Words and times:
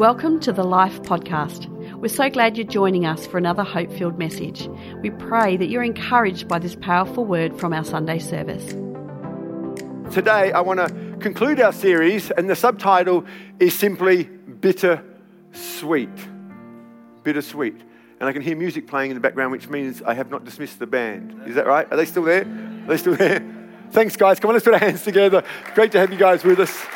Welcome 0.00 0.40
to 0.40 0.52
the 0.54 0.64
Life 0.64 1.02
Podcast. 1.02 1.66
We're 1.98 2.08
so 2.08 2.30
glad 2.30 2.56
you're 2.56 2.66
joining 2.66 3.04
us 3.04 3.26
for 3.26 3.36
another 3.36 3.62
hope 3.62 3.92
filled 3.92 4.18
message. 4.18 4.66
We 5.02 5.10
pray 5.10 5.58
that 5.58 5.68
you're 5.68 5.82
encouraged 5.82 6.48
by 6.48 6.58
this 6.58 6.74
powerful 6.74 7.26
word 7.26 7.60
from 7.60 7.74
our 7.74 7.84
Sunday 7.84 8.18
service. 8.18 8.66
Today, 10.10 10.52
I 10.52 10.60
want 10.62 10.80
to 10.80 11.18
conclude 11.20 11.60
our 11.60 11.74
series, 11.74 12.30
and 12.30 12.48
the 12.48 12.56
subtitle 12.56 13.26
is 13.58 13.78
simply 13.78 14.24
Bitter 14.24 15.04
Sweet. 15.52 16.08
Bittersweet. 17.22 17.78
And 18.20 18.26
I 18.26 18.32
can 18.32 18.40
hear 18.40 18.56
music 18.56 18.86
playing 18.86 19.10
in 19.10 19.16
the 19.16 19.20
background, 19.20 19.52
which 19.52 19.68
means 19.68 20.00
I 20.00 20.14
have 20.14 20.30
not 20.30 20.46
dismissed 20.46 20.78
the 20.78 20.86
band. 20.86 21.42
Is 21.46 21.56
that 21.56 21.66
right? 21.66 21.86
Are 21.92 21.98
they 21.98 22.06
still 22.06 22.24
there? 22.24 22.46
Are 22.46 22.88
they 22.88 22.96
still 22.96 23.16
there? 23.18 23.44
Thanks, 23.90 24.16
guys. 24.16 24.40
Come 24.40 24.48
on, 24.48 24.54
let's 24.54 24.64
put 24.64 24.72
our 24.72 24.80
hands 24.80 25.04
together. 25.04 25.44
Great 25.74 25.92
to 25.92 26.00
have 26.00 26.10
you 26.10 26.18
guys 26.18 26.42
with 26.42 26.58
us. 26.58 26.86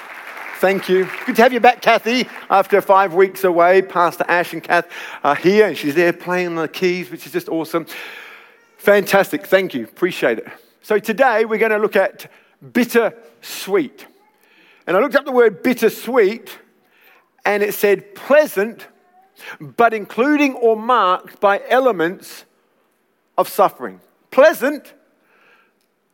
Thank 0.65 0.89
you. 0.89 1.07
Good 1.27 1.37
to 1.37 1.43
have 1.43 1.53
you 1.53 1.61
back, 1.61 1.83
Kathy, 1.83 2.27
after 2.49 2.81
five 2.81 3.13
weeks 3.13 3.45
away. 3.45 3.83
Pastor 3.83 4.25
Ash 4.27 4.55
and 4.55 4.65
Kath 4.65 4.89
are 5.23 5.35
here, 5.35 5.67
and 5.67 5.77
she's 5.77 5.95
there 5.95 6.15
playing 6.15 6.55
the 6.55 6.69
keys, 6.69 7.11
which 7.11 7.27
is 7.27 7.33
just 7.33 7.51
awesome. 7.51 7.85
Fantastic. 8.79 9.45
Thank 9.45 9.75
you. 9.75 9.85
Appreciate 9.85 10.39
it. 10.39 10.49
So, 10.81 10.99
today 10.99 11.45
we're 11.45 11.59
going 11.59 11.73
to 11.73 11.77
look 11.77 11.97
at 11.97 12.31
bittersweet. 12.73 14.07
And 14.87 14.97
I 14.97 15.01
looked 15.01 15.17
up 15.17 15.27
the 15.27 15.33
word 15.33 15.63
bittersweet, 15.63 16.59
and 17.45 17.63
it 17.63 17.75
said 17.75 18.15
pleasant, 18.15 18.87
but 19.61 19.93
including 19.93 20.55
or 20.55 20.79
marked 20.79 21.41
by 21.41 21.61
elements 21.69 22.47
of 23.37 23.49
suffering. 23.49 24.01
Pleasant, 24.31 24.95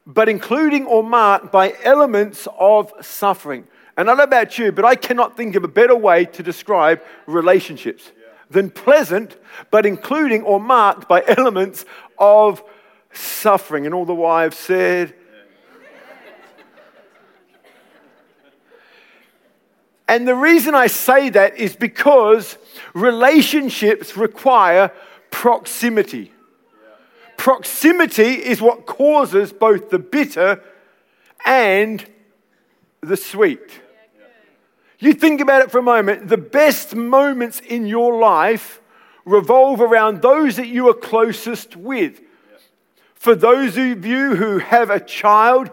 but 0.05 0.29
including 0.29 0.87
or 0.87 1.05
marked 1.05 1.53
by 1.53 1.77
elements 1.85 2.49
of 2.59 2.93
suffering. 3.01 3.69
And 4.01 4.09
I 4.09 4.13
don't 4.13 4.17
know 4.17 4.25
about 4.25 4.57
you, 4.57 4.73
but 4.73 4.87
I 4.87 4.95
cannot 4.95 5.37
think 5.37 5.57
of 5.57 5.63
a 5.63 5.69
better 5.69 5.95
way 5.95 6.25
to 6.25 6.43
describe 6.43 7.03
relationships 7.27 8.13
than 8.49 8.71
pleasant, 8.71 9.37
but 9.71 9.85
including 9.85 10.43
or 10.43 10.59
marked 10.59 11.07
by 11.07 11.23
elements 11.29 11.85
of 12.19 12.65
suffering. 13.13 13.85
And 13.85 13.95
all 13.95 14.07
the 14.07 14.15
wives 14.15 14.57
said, 14.57 15.15
And 20.09 20.27
the 20.27 20.35
reason 20.35 20.75
I 20.75 20.87
say 20.87 21.29
that 21.29 21.59
is 21.59 21.77
because 21.77 22.57
relationships 22.95 24.17
require 24.17 24.93
proximity. 25.31 26.33
Proximity 27.37 28.33
is 28.33 28.63
what 28.63 28.87
causes 28.87 29.53
both 29.53 29.91
the 29.91 29.99
bitter 29.99 30.65
and 31.45 32.03
the 33.03 33.17
sweet. 33.19 33.81
You 35.01 35.15
think 35.15 35.41
about 35.41 35.63
it 35.63 35.71
for 35.71 35.79
a 35.79 35.83
moment. 35.83 36.29
The 36.29 36.37
best 36.37 36.95
moments 36.95 37.61
in 37.61 37.87
your 37.87 38.21
life 38.21 38.81
revolve 39.25 39.81
around 39.81 40.23
those 40.23 40.57
that 40.57 40.69
you 40.69 40.89
are 40.89 40.95
closest 40.95 41.75
with. 41.75 42.21
For 43.15 43.35
those 43.35 43.77
of 43.77 44.05
you 44.05 44.37
who 44.37 44.59
have 44.59 44.91
a 44.91 45.01
child, 45.01 45.71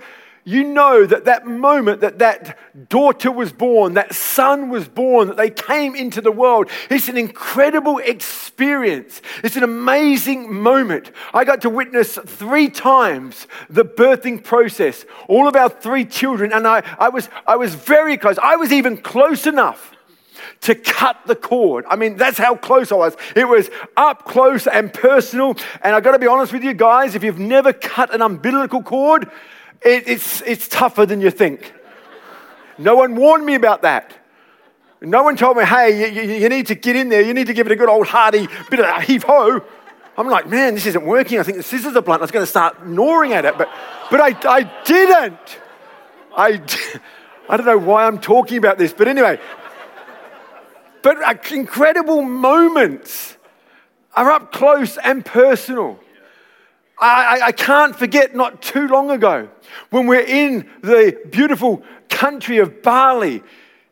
you 0.48 0.64
know 0.64 1.06
that 1.06 1.26
that 1.26 1.46
moment 1.46 2.00
that 2.00 2.20
that 2.20 2.58
daughter 2.88 3.30
was 3.30 3.52
born, 3.52 3.96
that 3.96 4.16
son 4.16 4.70
was 4.70 4.88
born, 4.88 5.28
that 5.28 5.36
they 5.36 5.50
came 5.50 5.94
into 5.94 6.22
the 6.22 6.32
world, 6.32 6.70
it's 6.90 7.10
an 7.10 7.18
incredible 7.18 7.98
experience. 7.98 9.22
It's 9.44 9.58
an 9.58 9.64
amazing 9.64 10.54
moment. 10.54 11.12
I 11.34 11.44
got 11.44 11.60
to 11.64 11.70
witness 11.70 12.18
three 12.26 12.70
times 12.70 13.46
the 13.70 13.84
birthing 13.84 14.42
process, 14.42 15.04
all 15.28 15.50
of 15.50 15.58
our 15.58 15.68
three 15.68 16.06
children, 16.06 16.54
and 16.54 16.66
I, 16.66 16.82
I, 16.98 17.10
was, 17.10 17.28
I 17.46 17.58
was 17.58 17.76
very 17.76 18.16
close. 18.16 18.38
I 18.42 18.56
was 18.56 18.72
even 18.72 18.96
close 18.96 19.48
enough 19.48 19.92
to 20.62 20.76
cut 20.76 21.18
the 21.26 21.36
cord. 21.36 21.84
I 21.90 21.98
mean, 21.98 22.16
that's 22.16 22.38
how 22.38 22.56
close 22.56 22.94
I 22.94 22.96
was. 22.96 23.18
It 23.36 23.50
was 23.50 23.70
up 23.98 24.24
close 24.24 24.66
and 24.66 24.94
personal. 24.94 25.58
And 25.82 25.94
I 25.94 26.00
got 26.00 26.14
to 26.14 26.20
be 26.20 26.28
honest 26.28 26.54
with 26.54 26.64
you 26.64 26.74
guys, 26.74 27.16
if 27.16 27.24
you've 27.24 27.38
never 27.38 27.74
cut 27.74 28.16
an 28.16 28.22
umbilical 28.22 28.82
cord, 28.82 29.30
it, 29.82 30.08
it's, 30.08 30.42
it's 30.42 30.68
tougher 30.68 31.06
than 31.06 31.22
you 31.22 31.32
think. 31.32 31.74
No 32.78 32.96
one 32.96 33.16
warned 33.16 33.46
me 33.46 33.56
about 33.56 33.82
that. 33.82 34.14
No 35.02 35.24
one 35.24 35.36
told 35.36 35.58
me, 35.58 35.64
hey, 35.64 36.12
you, 36.12 36.34
you, 36.34 36.50
need 36.50 36.68
to 36.68 36.76
get 36.76 36.96
in 36.96 37.10
there. 37.10 37.22
You 37.22 37.34
need 37.34 37.48
to 37.48 37.54
give 37.54 37.68
it 37.68 37.72
a 37.72 37.76
good 37.76 37.90
old 37.90 38.08
hearty 38.08 38.48
bit 38.70 38.80
of 38.80 39.04
heave 39.04 39.24
ho. 39.24 39.62
I'm 40.18 40.28
like, 40.28 40.48
man, 40.48 40.74
this 40.74 40.88
isn't 40.88 41.06
working. 41.06 41.40
I 41.40 41.44
think 41.44 41.58
the 41.58 41.64
scissors 41.64 41.96
are 41.96 42.02
blunt. 42.02 42.22
I 42.22 42.24
was 42.24 42.32
going 42.32 42.44
to 42.44 42.50
start 42.50 42.88
gnawing 42.88 43.34
at 43.34 43.46
it, 43.46 43.58
but, 43.58 43.70
but 44.10 44.20
I, 44.20 44.36
I 44.50 44.84
didn't. 44.84 45.60
I, 46.36 46.62
I 47.50 47.58
don't 47.58 47.66
know 47.68 47.78
why 47.78 48.08
I'm 48.08 48.20
talking 48.20 48.58
about 48.58 48.80
this, 48.80 48.92
but 48.94 49.08
anyway. 49.08 49.40
But 51.04 51.22
uh, 51.24 51.36
incredible 51.52 52.24
moments 52.24 53.38
are 54.16 54.32
up 54.32 54.52
close 54.52 54.98
and 54.98 55.24
personal. 55.24 56.00
I, 57.00 57.40
I, 57.46 57.52
can't 57.52 57.96
forget 57.96 58.36
not 58.36 58.62
too 58.62 58.88
long 58.88 59.12
ago 59.12 59.50
when 59.92 60.08
we're 60.08 60.26
in 60.26 60.68
the 60.82 61.16
beautiful 61.30 61.84
country 62.10 62.58
of 62.58 62.82
Bali 62.82 63.44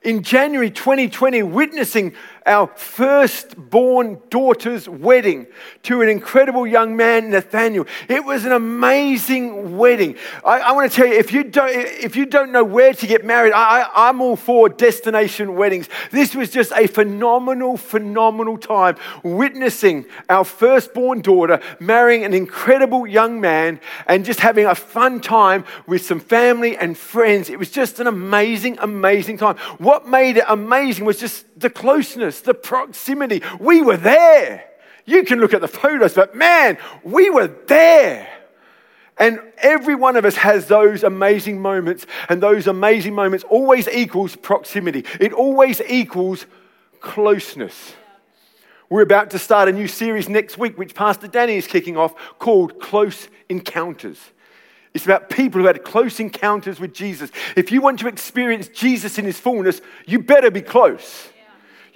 in 0.02 0.24
January 0.24 0.72
2020, 0.72 1.44
witnessing 1.44 2.14
our 2.46 2.68
firstborn 2.76 4.22
daughter's 4.30 4.88
wedding 4.88 5.48
to 5.84 6.02
an 6.02 6.10
incredible 6.10 6.68
young 6.68 6.96
man, 6.96 7.32
Nathaniel. 7.32 7.88
It 8.08 8.24
was 8.24 8.46
an 8.46 8.52
amazing 8.52 9.78
wedding. 9.78 10.16
I, 10.44 10.60
I 10.60 10.72
want 10.74 10.92
to 10.92 10.96
tell 10.96 11.08
you, 11.08 11.14
if 11.14 11.32
you 11.32 11.44
don't, 11.44 11.70
if 11.70 12.16
you 12.16 12.26
don't 12.26 12.52
know 12.52 12.64
where 12.64 12.94
to 12.94 13.08
get 13.08 13.26
married, 13.26 13.54
I, 13.54 13.90
I'm 13.94 14.22
all 14.22 14.36
for 14.36 14.70
destination 14.70 15.56
weddings. 15.56 15.90
This 16.12 16.36
was 16.36 16.50
just 16.50 16.72
a 16.76 16.88
phenomenal, 16.88 17.78
phenomenal 17.78 18.58
time 18.58 18.98
witnessing 19.24 20.06
our 20.30 20.44
firstborn 20.44 21.22
daughter 21.22 21.60
marrying 21.80 22.24
an 22.24 22.34
incredible 22.34 23.08
young 23.08 23.42
man 23.42 23.80
and 24.08 24.24
just 24.24 24.40
having 24.40 24.66
a 24.66 24.76
fun 24.76 25.20
time 25.20 25.66
with 25.88 26.06
some 26.06 26.20
family 26.20 26.78
and 26.78 26.98
friends. 26.98 27.50
It 27.50 27.58
was 27.58 27.72
just 27.72 28.00
an 28.00 28.08
amazing, 28.08 28.78
amazing 28.80 29.38
time. 29.38 29.58
What 29.78 30.08
made 30.08 30.38
it 30.38 30.46
amazing 30.48 31.06
was 31.06 31.20
just 31.20 31.46
the 31.60 31.70
closeness, 31.70 32.35
the 32.42 32.54
proximity. 32.54 33.42
We 33.60 33.82
were 33.82 33.98
there. 33.98 34.66
You 35.06 35.24
can 35.24 35.40
look 35.40 35.54
at 35.54 35.62
the 35.62 35.68
photos, 35.68 36.14
but 36.14 36.36
man, 36.36 36.78
we 37.04 37.30
were 37.30 37.48
there. 37.48 38.28
And 39.18 39.40
every 39.60 39.96
one 39.96 40.18
of 40.18 40.26
us 40.26 40.36
has 40.36 40.68
those 40.68 41.04
amazing 41.04 41.62
moments, 41.62 42.06
and 42.28 42.42
those 42.42 42.68
amazing 42.68 43.14
moments 43.14 43.46
always 43.48 43.88
equals 43.88 44.36
proximity. 44.36 45.06
It 45.20 45.32
always 45.32 45.80
equals 45.82 46.46
closeness. 47.00 47.94
We're 48.90 49.04
about 49.04 49.32
to 49.32 49.40
start 49.40 49.70
a 49.70 49.72
new 49.72 49.88
series 49.88 50.28
next 50.28 50.58
week, 50.58 50.78
which 50.78 50.94
Pastor 50.94 51.28
Danny 51.28 51.56
is 51.56 51.66
kicking 51.66 51.98
off, 51.98 52.14
called 52.40 52.80
Close 52.80 53.30
Encounters. 53.48 54.20
It's 54.94 55.06
about 55.06 55.30
people 55.30 55.62
who 55.62 55.68
had 55.68 55.84
close 55.84 56.20
encounters 56.20 56.80
with 56.80 56.94
Jesus. 56.94 57.30
If 57.56 57.72
you 57.72 57.82
want 57.82 58.00
to 58.00 58.08
experience 58.08 58.68
Jesus 58.70 59.18
in 59.18 59.26
his 59.26 59.40
fullness, 59.40 59.82
you 60.06 60.20
better 60.20 60.50
be 60.50 60.62
close. 60.62 61.30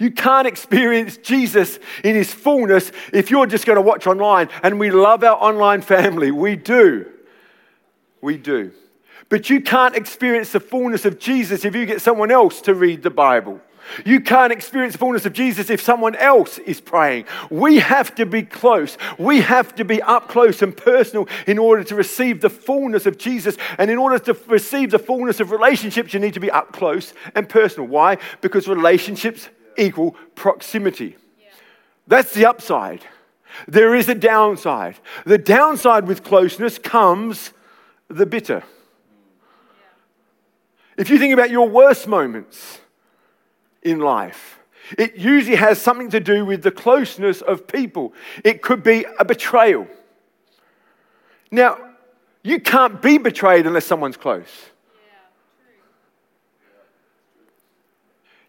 You 0.00 0.10
can't 0.10 0.48
experience 0.48 1.18
Jesus 1.18 1.78
in 2.02 2.16
his 2.16 2.32
fullness 2.32 2.90
if 3.12 3.30
you're 3.30 3.46
just 3.46 3.66
going 3.66 3.76
to 3.76 3.82
watch 3.82 4.06
online. 4.06 4.48
And 4.62 4.80
we 4.80 4.90
love 4.90 5.22
our 5.22 5.36
online 5.36 5.82
family. 5.82 6.30
We 6.30 6.56
do. 6.56 7.04
We 8.22 8.38
do. 8.38 8.72
But 9.28 9.50
you 9.50 9.60
can't 9.60 9.94
experience 9.94 10.52
the 10.52 10.60
fullness 10.60 11.04
of 11.04 11.18
Jesus 11.18 11.66
if 11.66 11.76
you 11.76 11.84
get 11.84 12.00
someone 12.00 12.30
else 12.30 12.62
to 12.62 12.74
read 12.74 13.02
the 13.02 13.10
Bible. 13.10 13.60
You 14.06 14.20
can't 14.20 14.52
experience 14.52 14.94
the 14.94 14.98
fullness 14.98 15.26
of 15.26 15.34
Jesus 15.34 15.68
if 15.68 15.82
someone 15.82 16.16
else 16.16 16.56
is 16.58 16.80
praying. 16.80 17.26
We 17.50 17.80
have 17.80 18.14
to 18.14 18.24
be 18.24 18.42
close. 18.42 18.96
We 19.18 19.42
have 19.42 19.74
to 19.74 19.84
be 19.84 20.00
up 20.00 20.28
close 20.28 20.62
and 20.62 20.74
personal 20.74 21.28
in 21.46 21.58
order 21.58 21.84
to 21.84 21.94
receive 21.94 22.40
the 22.40 22.50
fullness 22.50 23.04
of 23.04 23.18
Jesus. 23.18 23.58
And 23.76 23.90
in 23.90 23.98
order 23.98 24.18
to 24.18 24.38
receive 24.46 24.92
the 24.92 24.98
fullness 24.98 25.40
of 25.40 25.50
relationships, 25.50 26.14
you 26.14 26.20
need 26.20 26.34
to 26.34 26.40
be 26.40 26.50
up 26.50 26.72
close 26.72 27.12
and 27.34 27.46
personal. 27.46 27.86
Why? 27.86 28.16
Because 28.40 28.66
relationships 28.66 29.50
equal 29.76 30.16
proximity. 30.34 31.16
That's 32.06 32.34
the 32.34 32.46
upside. 32.46 33.04
There 33.68 33.94
is 33.94 34.08
a 34.08 34.14
downside. 34.14 34.96
The 35.24 35.38
downside 35.38 36.06
with 36.06 36.24
closeness 36.24 36.78
comes 36.78 37.52
the 38.08 38.26
bitter. 38.26 38.62
If 40.96 41.10
you 41.10 41.18
think 41.18 41.32
about 41.32 41.50
your 41.50 41.68
worst 41.68 42.06
moments, 42.06 42.80
in 43.82 43.98
life. 43.98 44.58
It 44.98 45.16
usually 45.16 45.56
has 45.56 45.80
something 45.80 46.10
to 46.10 46.20
do 46.20 46.44
with 46.44 46.62
the 46.62 46.70
closeness 46.70 47.40
of 47.42 47.66
people. 47.66 48.12
It 48.44 48.62
could 48.62 48.82
be 48.82 49.06
a 49.18 49.24
betrayal. 49.24 49.86
Now, 51.50 51.78
you 52.42 52.60
can't 52.60 53.00
be 53.00 53.18
betrayed 53.18 53.66
unless 53.66 53.86
someone's 53.86 54.16
close. 54.16 54.48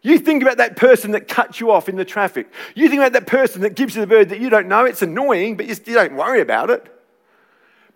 You 0.02 0.18
think 0.18 0.42
about 0.42 0.56
that 0.56 0.76
person 0.76 1.12
that 1.12 1.28
cuts 1.28 1.60
you 1.60 1.70
off 1.70 1.88
in 1.88 1.94
the 1.94 2.04
traffic. 2.04 2.48
You 2.74 2.88
think 2.88 3.00
about 3.00 3.12
that 3.12 3.26
person 3.26 3.62
that 3.62 3.76
gives 3.76 3.94
you 3.94 4.00
the 4.00 4.06
bird 4.08 4.30
that 4.30 4.40
you 4.40 4.50
don't 4.50 4.66
know. 4.66 4.84
It's 4.84 5.00
annoying, 5.00 5.56
but 5.56 5.66
you 5.66 5.94
don't 5.94 6.16
worry 6.16 6.40
about 6.40 6.70
it. 6.70 6.88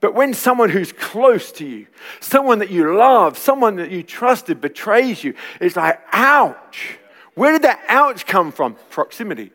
But 0.01 0.15
when 0.15 0.33
someone 0.33 0.71
who's 0.71 0.93
close 0.93 1.51
to 1.53 1.67
you, 1.67 1.89
someone 2.21 2.61
that 2.61 2.71
you 2.71 2.97
love, 2.97 3.37
someone 3.37 3.77
that 3.77 3.91
you 3.91 4.05
trusted 4.05 4.61
betrays 4.61 5.25
you, 5.25 5.35
it's 5.61 5.75
like, 5.75 6.01
ouch. 6.13 6.99
Where 7.35 7.53
did 7.53 7.63
that 7.63 7.83
ouch 7.89 8.25
come 8.25 8.53
from? 8.53 8.77
Proximity, 8.89 9.51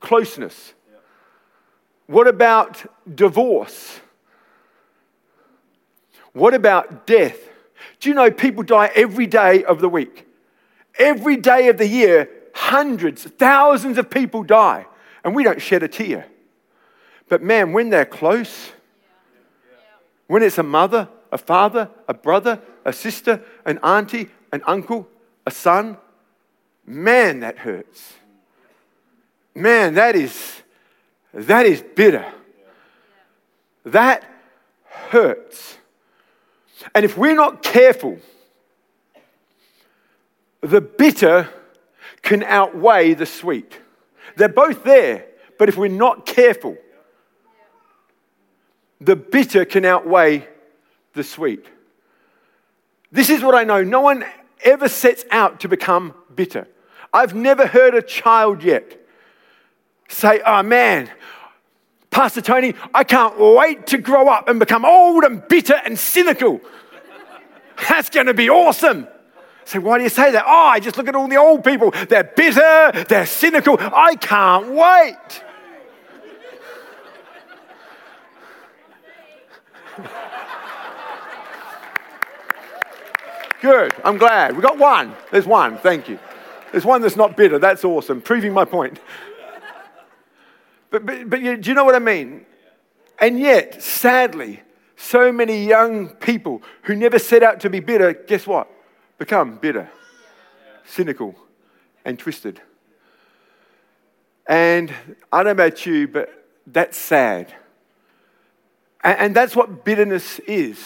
closeness. 0.00 0.74
What 2.06 2.28
about 2.28 2.84
divorce? 3.16 4.00
What 6.32 6.52
about 6.52 7.06
death? 7.06 7.38
Do 8.00 8.10
you 8.10 8.14
know 8.14 8.30
people 8.30 8.62
die 8.62 8.90
every 8.94 9.26
day 9.26 9.64
of 9.64 9.80
the 9.80 9.88
week? 9.88 10.27
Every 10.98 11.36
day 11.36 11.68
of 11.68 11.78
the 11.78 11.86
year, 11.86 12.28
hundreds, 12.54 13.22
thousands 13.24 13.98
of 13.98 14.10
people 14.10 14.42
die, 14.42 14.86
and 15.22 15.34
we 15.34 15.44
don't 15.44 15.62
shed 15.62 15.82
a 15.82 15.88
tear. 15.88 16.26
But 17.28 17.42
man, 17.42 17.72
when 17.72 17.90
they're 17.90 18.04
close, 18.04 18.72
when 20.26 20.42
it's 20.42 20.58
a 20.58 20.62
mother, 20.62 21.08
a 21.30 21.38
father, 21.38 21.88
a 22.08 22.14
brother, 22.14 22.60
a 22.84 22.92
sister, 22.92 23.42
an 23.64 23.78
auntie, 23.82 24.28
an 24.52 24.62
uncle, 24.66 25.08
a 25.46 25.50
son, 25.50 25.96
man, 26.84 27.40
that 27.40 27.58
hurts. 27.58 28.14
Man, 29.54 29.94
that 29.94 30.16
is, 30.16 30.62
that 31.32 31.66
is 31.66 31.82
bitter. 31.94 32.24
That 33.84 34.24
hurts. 34.84 35.78
And 36.94 37.04
if 37.04 37.16
we're 37.16 37.34
not 37.34 37.62
careful, 37.62 38.18
the 40.60 40.80
bitter 40.80 41.48
can 42.22 42.42
outweigh 42.42 43.14
the 43.14 43.26
sweet. 43.26 43.80
They're 44.36 44.48
both 44.48 44.84
there, 44.84 45.26
but 45.58 45.68
if 45.68 45.76
we're 45.76 45.88
not 45.88 46.26
careful, 46.26 46.76
the 49.00 49.16
bitter 49.16 49.64
can 49.64 49.84
outweigh 49.84 50.48
the 51.14 51.24
sweet. 51.24 51.64
This 53.10 53.30
is 53.30 53.42
what 53.42 53.54
I 53.54 53.64
know. 53.64 53.82
No 53.82 54.00
one 54.00 54.24
ever 54.64 54.88
sets 54.88 55.24
out 55.30 55.60
to 55.60 55.68
become 55.68 56.14
bitter. 56.34 56.66
I've 57.12 57.34
never 57.34 57.66
heard 57.66 57.94
a 57.94 58.02
child 58.02 58.62
yet 58.62 58.98
say, 60.08 60.40
Oh 60.44 60.62
man, 60.62 61.10
Pastor 62.10 62.40
Tony, 62.40 62.74
I 62.92 63.04
can't 63.04 63.38
wait 63.38 63.86
to 63.88 63.98
grow 63.98 64.28
up 64.28 64.48
and 64.48 64.58
become 64.58 64.84
old 64.84 65.24
and 65.24 65.46
bitter 65.48 65.80
and 65.84 65.98
cynical. 65.98 66.60
That's 67.88 68.10
going 68.10 68.26
to 68.26 68.34
be 68.34 68.50
awesome. 68.50 69.06
So, 69.68 69.78
why 69.80 69.98
do 69.98 70.04
you 70.04 70.08
say 70.08 70.30
that? 70.30 70.44
Oh, 70.46 70.68
I 70.68 70.80
just 70.80 70.96
look 70.96 71.08
at 71.08 71.14
all 71.14 71.28
the 71.28 71.36
old 71.36 71.62
people. 71.62 71.90
They're 71.90 72.24
bitter, 72.24 73.04
they're 73.06 73.26
cynical. 73.26 73.76
I 73.78 74.14
can't 74.14 74.68
wait. 74.68 75.44
Good. 83.60 83.92
I'm 84.02 84.16
glad. 84.16 84.56
We 84.56 84.62
got 84.62 84.78
one. 84.78 85.14
There's 85.30 85.44
one. 85.46 85.76
Thank 85.76 86.08
you. 86.08 86.18
There's 86.72 86.86
one 86.86 87.02
that's 87.02 87.16
not 87.16 87.36
bitter. 87.36 87.58
That's 87.58 87.84
awesome. 87.84 88.22
Proving 88.22 88.54
my 88.54 88.64
point. 88.64 88.98
But, 90.88 91.04
but, 91.04 91.28
but 91.28 91.42
you, 91.42 91.58
do 91.58 91.68
you 91.68 91.74
know 91.74 91.84
what 91.84 91.94
I 91.94 91.98
mean? 91.98 92.46
And 93.18 93.38
yet, 93.38 93.82
sadly, 93.82 94.62
so 94.96 95.30
many 95.30 95.66
young 95.66 96.08
people 96.08 96.62
who 96.84 96.96
never 96.96 97.18
set 97.18 97.42
out 97.42 97.60
to 97.60 97.68
be 97.68 97.80
bitter, 97.80 98.14
guess 98.14 98.46
what? 98.46 98.70
Become 99.18 99.56
bitter, 99.56 99.90
cynical, 100.84 101.34
and 102.04 102.18
twisted. 102.18 102.60
And 104.46 104.92
I 105.32 105.38
don't 105.38 105.46
know 105.46 105.50
about 105.50 105.84
you, 105.84 106.08
but 106.08 106.46
that's 106.66 106.96
sad. 106.96 107.52
And, 109.04 109.34
that's 109.34 109.54
what 109.54 109.84
bitterness 109.84 110.38
is. 110.40 110.82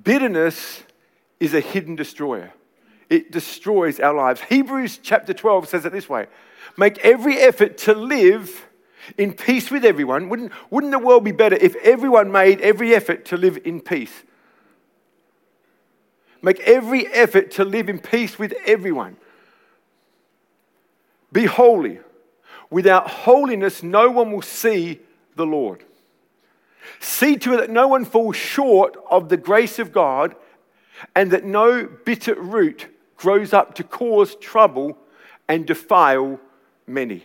Bitterness 0.00 0.82
is 1.40 1.54
a 1.54 1.60
hidden 1.60 1.96
destroyer. 1.96 2.52
It 3.10 3.30
destroys 3.30 4.00
our 4.00 4.14
lives. 4.14 4.40
Hebrews 4.42 4.98
chapter 5.02 5.34
12 5.34 5.68
says 5.68 5.84
it 5.84 5.92
this 5.92 6.08
way 6.08 6.26
Make 6.76 6.98
every 6.98 7.38
effort 7.38 7.78
to 7.78 7.94
live 7.94 8.66
in 9.16 9.32
peace 9.32 9.70
with 9.70 9.84
everyone. 9.84 10.28
Wouldn't, 10.28 10.52
wouldn't 10.70 10.92
the 10.92 10.98
world 10.98 11.24
be 11.24 11.32
better 11.32 11.56
if 11.56 11.76
everyone 11.76 12.32
made 12.32 12.60
every 12.60 12.94
effort 12.94 13.26
to 13.26 13.36
live 13.36 13.58
in 13.64 13.80
peace? 13.80 14.24
Make 16.42 16.60
every 16.60 17.06
effort 17.08 17.50
to 17.52 17.64
live 17.64 17.88
in 17.88 17.98
peace 17.98 18.38
with 18.38 18.54
everyone. 18.64 19.16
Be 21.32 21.46
holy. 21.46 22.00
Without 22.70 23.08
holiness, 23.08 23.82
no 23.82 24.10
one 24.10 24.32
will 24.32 24.42
see 24.42 25.00
the 25.34 25.46
Lord. 25.46 25.84
See 27.00 27.36
to 27.36 27.54
it 27.54 27.56
that 27.58 27.70
no 27.70 27.88
one 27.88 28.04
falls 28.04 28.36
short 28.36 28.96
of 29.10 29.28
the 29.28 29.36
grace 29.36 29.78
of 29.78 29.92
God 29.92 30.34
and 31.14 31.30
that 31.30 31.44
no 31.44 31.84
bitter 31.84 32.34
root 32.34 32.86
grows 33.16 33.52
up 33.52 33.74
to 33.74 33.84
cause 33.84 34.34
trouble 34.36 34.96
and 35.48 35.66
defile 35.66 36.40
many. 36.86 37.24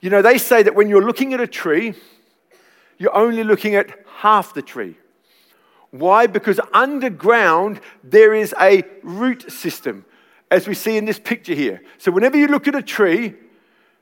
You 0.00 0.10
know, 0.10 0.22
they 0.22 0.38
say 0.38 0.62
that 0.62 0.74
when 0.74 0.88
you're 0.88 1.04
looking 1.04 1.34
at 1.34 1.40
a 1.40 1.46
tree, 1.46 1.94
you're 2.98 3.14
only 3.14 3.44
looking 3.44 3.74
at 3.74 4.04
half 4.18 4.54
the 4.54 4.62
tree. 4.62 4.96
Why? 5.98 6.26
Because 6.26 6.60
underground 6.72 7.80
there 8.02 8.34
is 8.34 8.54
a 8.60 8.84
root 9.02 9.50
system, 9.50 10.04
as 10.50 10.68
we 10.68 10.74
see 10.74 10.96
in 10.96 11.04
this 11.04 11.18
picture 11.18 11.54
here. 11.54 11.82
So, 11.98 12.10
whenever 12.10 12.36
you 12.36 12.48
look 12.48 12.68
at 12.68 12.74
a 12.74 12.82
tree, 12.82 13.34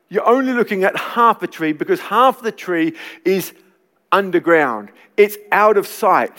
you're 0.09 0.27
only 0.27 0.53
looking 0.53 0.85
at 0.85 0.97
half 0.97 1.43
a 1.43 1.47
tree 1.47 1.73
because 1.73 2.01
half 2.01 2.43
the 2.43 2.53
tree 2.53 2.95
is 3.25 3.53
underground, 4.13 4.91
it's 5.17 5.37
out 5.51 5.77
of 5.77 5.87
sight, 5.87 6.37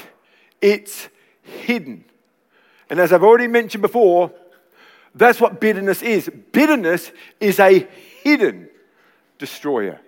it's 0.61 1.09
hidden. 1.41 2.05
And 2.89 2.99
as 2.99 3.11
I've 3.11 3.23
already 3.23 3.47
mentioned 3.47 3.81
before, 3.81 4.31
that's 5.13 5.41
what 5.41 5.59
bitterness 5.59 6.01
is. 6.01 6.29
Bitterness 6.51 7.11
is 7.39 7.59
a 7.59 7.87
hidden 8.23 8.69
destroyer, 9.37 9.99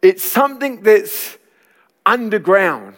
it's 0.00 0.24
something 0.24 0.82
that's 0.82 1.36
underground, 2.06 2.96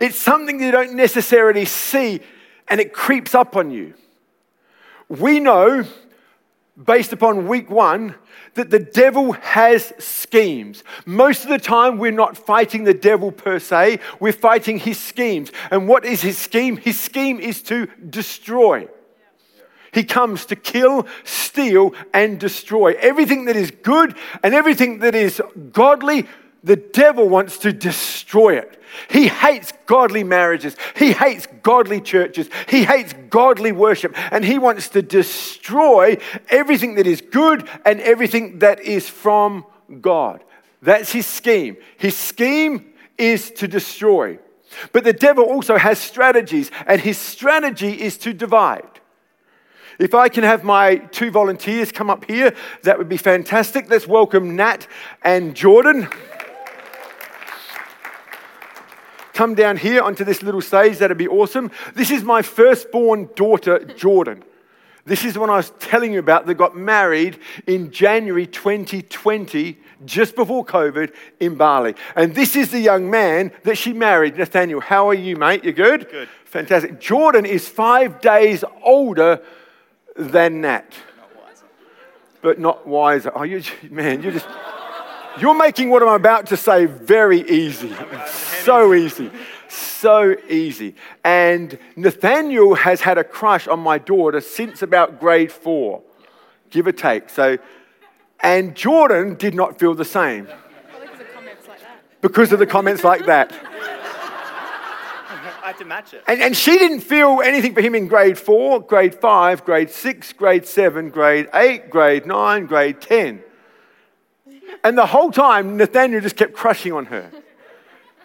it's 0.00 0.18
something 0.18 0.60
you 0.60 0.70
don't 0.70 0.94
necessarily 0.94 1.64
see 1.64 2.20
and 2.68 2.80
it 2.80 2.92
creeps 2.92 3.34
up 3.34 3.56
on 3.56 3.70
you. 3.70 3.94
We 5.08 5.40
know, 5.40 5.84
based 6.82 7.12
upon 7.12 7.48
week 7.48 7.70
one, 7.70 8.14
that 8.54 8.70
the 8.70 8.78
devil 8.78 9.32
has 9.32 9.92
schemes. 9.98 10.84
Most 11.06 11.44
of 11.44 11.50
the 11.50 11.58
time, 11.58 11.98
we're 11.98 12.12
not 12.12 12.36
fighting 12.36 12.84
the 12.84 12.94
devil 12.94 13.32
per 13.32 13.58
se, 13.58 14.00
we're 14.20 14.32
fighting 14.32 14.78
his 14.78 14.98
schemes. 14.98 15.50
And 15.70 15.88
what 15.88 16.04
is 16.04 16.22
his 16.22 16.38
scheme? 16.38 16.76
His 16.76 16.98
scheme 16.98 17.40
is 17.40 17.62
to 17.64 17.88
destroy. 18.08 18.88
He 19.92 20.04
comes 20.04 20.46
to 20.46 20.56
kill, 20.56 21.06
steal, 21.24 21.94
and 22.14 22.40
destroy. 22.40 22.94
Everything 22.98 23.44
that 23.44 23.56
is 23.56 23.70
good 23.70 24.16
and 24.42 24.54
everything 24.54 25.00
that 25.00 25.14
is 25.14 25.40
godly, 25.72 26.26
the 26.64 26.76
devil 26.76 27.28
wants 27.28 27.58
to 27.58 27.72
destroy 27.72 28.56
it. 28.56 28.81
He 29.08 29.28
hates 29.28 29.72
godly 29.86 30.24
marriages. 30.24 30.76
He 30.96 31.12
hates 31.12 31.46
godly 31.62 32.00
churches. 32.00 32.48
He 32.68 32.84
hates 32.84 33.14
godly 33.30 33.72
worship. 33.72 34.14
And 34.32 34.44
he 34.44 34.58
wants 34.58 34.88
to 34.90 35.02
destroy 35.02 36.18
everything 36.48 36.94
that 36.96 37.06
is 37.06 37.20
good 37.20 37.68
and 37.84 38.00
everything 38.00 38.58
that 38.60 38.80
is 38.80 39.08
from 39.08 39.64
God. 40.00 40.44
That's 40.82 41.12
his 41.12 41.26
scheme. 41.26 41.76
His 41.96 42.16
scheme 42.16 42.92
is 43.18 43.50
to 43.52 43.68
destroy. 43.68 44.38
But 44.92 45.04
the 45.04 45.12
devil 45.12 45.44
also 45.44 45.76
has 45.76 45.98
strategies, 45.98 46.70
and 46.86 47.00
his 47.00 47.18
strategy 47.18 48.00
is 48.00 48.16
to 48.18 48.32
divide. 48.32 48.88
If 49.98 50.14
I 50.14 50.28
can 50.28 50.42
have 50.44 50.64
my 50.64 50.96
two 50.96 51.30
volunteers 51.30 51.92
come 51.92 52.10
up 52.10 52.24
here, 52.24 52.54
that 52.82 52.98
would 52.98 53.08
be 53.08 53.18
fantastic. 53.18 53.88
Let's 53.90 54.06
welcome 54.06 54.56
Nat 54.56 54.86
and 55.22 55.54
Jordan. 55.54 56.08
Come 59.42 59.56
down 59.56 59.76
here 59.76 60.02
onto 60.02 60.22
this 60.22 60.40
little 60.44 60.60
stage, 60.60 60.98
that'd 60.98 61.18
be 61.18 61.26
awesome. 61.26 61.72
This 61.96 62.12
is 62.12 62.22
my 62.22 62.42
firstborn 62.42 63.28
daughter, 63.34 63.80
Jordan. 63.80 64.44
This 65.04 65.24
is 65.24 65.34
the 65.34 65.40
one 65.40 65.50
I 65.50 65.56
was 65.56 65.70
telling 65.80 66.12
you 66.12 66.20
about 66.20 66.46
that 66.46 66.54
got 66.54 66.76
married 66.76 67.40
in 67.66 67.90
January 67.90 68.46
2020, 68.46 69.80
just 70.04 70.36
before 70.36 70.64
COVID, 70.64 71.12
in 71.40 71.56
Bali. 71.56 71.96
And 72.14 72.36
this 72.36 72.54
is 72.54 72.70
the 72.70 72.78
young 72.78 73.10
man 73.10 73.50
that 73.64 73.76
she 73.76 73.92
married, 73.92 74.36
Nathaniel. 74.36 74.80
How 74.80 75.08
are 75.08 75.14
you, 75.14 75.34
mate? 75.34 75.64
You 75.64 75.72
good? 75.72 76.08
Good. 76.08 76.28
Fantastic. 76.44 77.00
Jordan 77.00 77.44
is 77.44 77.68
five 77.68 78.20
days 78.20 78.62
older 78.84 79.42
than 80.14 80.60
Nat. 80.60 80.94
But 82.42 82.60
not 82.60 82.86
wiser. 82.86 83.32
Oh, 83.34 83.42
you, 83.42 83.60
man, 83.90 84.22
you 84.22 84.30
just. 84.30 84.46
You're 85.38 85.54
making 85.54 85.90
what 85.90 86.02
I'm 86.02 86.08
about 86.08 86.46
to 86.46 86.56
say 86.56 86.84
very 86.84 87.40
easy. 87.48 87.94
so 88.26 88.92
easy. 88.92 89.30
So 89.68 90.36
easy. 90.48 90.94
And 91.24 91.78
Nathaniel 91.96 92.74
has 92.74 93.00
had 93.00 93.18
a 93.18 93.24
crush 93.24 93.66
on 93.66 93.80
my 93.80 93.98
daughter 93.98 94.40
since 94.40 94.82
about 94.82 95.20
grade 95.20 95.50
four, 95.50 96.02
give 96.70 96.86
or 96.86 96.92
take. 96.92 97.30
So, 97.30 97.58
and 98.40 98.74
Jordan 98.74 99.34
did 99.36 99.54
not 99.54 99.78
feel 99.78 99.94
the 99.94 100.04
same. 100.04 100.48
Because 101.00 101.20
of 101.20 101.32
comments 101.34 101.68
like 101.68 101.80
that. 101.80 102.20
Because 102.20 102.52
of 102.52 102.58
the 102.58 102.66
comments 102.66 103.04
like 103.04 103.26
that. 103.26 103.52
I 105.62 105.68
had 105.68 105.78
to 105.78 105.84
match 105.86 106.12
it. 106.12 106.24
And, 106.26 106.42
and 106.42 106.56
she 106.56 106.76
didn't 106.76 107.00
feel 107.00 107.40
anything 107.42 107.72
for 107.72 107.80
him 107.80 107.94
in 107.94 108.06
grade 108.06 108.38
four, 108.38 108.80
grade 108.80 109.14
five, 109.14 109.64
grade 109.64 109.90
six, 109.90 110.32
grade 110.32 110.66
seven, 110.66 111.08
grade 111.08 111.48
eight, 111.54 111.88
grade 111.88 112.26
nine, 112.26 112.66
grade 112.66 113.00
10. 113.00 113.42
And 114.84 114.96
the 114.98 115.06
whole 115.06 115.30
time, 115.30 115.76
Nathaniel 115.76 116.20
just 116.20 116.36
kept 116.36 116.54
crushing 116.54 116.92
on 116.92 117.06
her. 117.06 117.30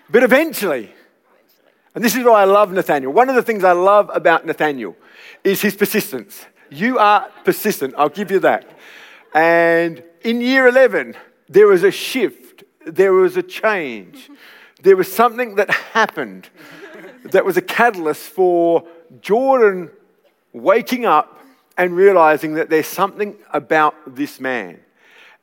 But 0.09 0.23
eventually, 0.23 0.91
and 1.93 2.03
this 2.03 2.15
is 2.15 2.23
why 2.23 2.41
I 2.41 2.45
love 2.45 2.71
Nathaniel. 2.71 3.11
One 3.11 3.27
of 3.27 3.35
the 3.35 3.41
things 3.41 3.63
I 3.63 3.71
love 3.71 4.11
about 4.13 4.45
Nathaniel 4.45 4.95
is 5.43 5.61
his 5.61 5.75
persistence. 5.75 6.45
You 6.69 6.99
are 6.99 7.29
persistent, 7.43 7.95
I'll 7.97 8.09
give 8.09 8.29
you 8.29 8.39
that. 8.39 8.69
And 9.33 10.03
in 10.21 10.41
year 10.41 10.67
11, 10.67 11.15
there 11.49 11.67
was 11.67 11.83
a 11.83 11.91
shift, 11.91 12.63
there 12.85 13.13
was 13.13 13.35
a 13.37 13.43
change, 13.43 14.29
there 14.83 14.95
was 14.95 15.11
something 15.11 15.55
that 15.55 15.71
happened 15.71 16.49
that 17.23 17.43
was 17.43 17.57
a 17.57 17.61
catalyst 17.61 18.29
for 18.29 18.87
Jordan 19.21 19.89
waking 20.53 21.05
up 21.05 21.41
and 21.77 21.95
realizing 21.95 22.55
that 22.55 22.69
there's 22.69 22.87
something 22.87 23.35
about 23.51 23.95
this 24.15 24.39
man. 24.39 24.79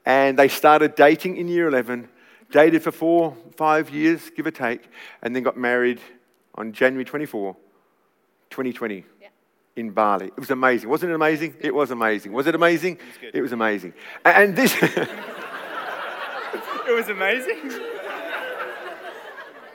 And 0.06 0.38
they 0.38 0.48
started 0.48 0.94
dating 0.94 1.36
in 1.38 1.48
year 1.48 1.66
11, 1.68 2.08
dated 2.50 2.82
for 2.82 2.92
four, 2.92 3.36
five 3.56 3.90
years, 3.90 4.30
give 4.36 4.46
or 4.46 4.50
take, 4.50 4.82
and 5.22 5.34
then 5.34 5.42
got 5.42 5.56
married 5.56 6.00
on 6.56 6.72
January 6.72 7.04
24, 7.04 7.56
2020 8.50 9.04
Yeah. 9.20 9.28
in 9.76 9.90
Bali. 9.90 10.26
It 10.26 10.38
was 10.38 10.50
amazing. 10.50 10.88
Wasn't 10.90 11.10
it 11.10 11.14
amazing? 11.14 11.54
It 11.60 11.74
was 11.74 11.90
amazing. 11.90 12.32
Was 12.32 12.46
it 12.46 12.54
amazing? 12.54 12.98
good. 13.20 13.34
It 13.34 13.40
was 13.40 13.52
amazing. 13.52 13.94
And 14.24 14.54
this, 14.54 14.74
It 16.86 16.92
was 16.94 17.08
amazing. 17.08 17.72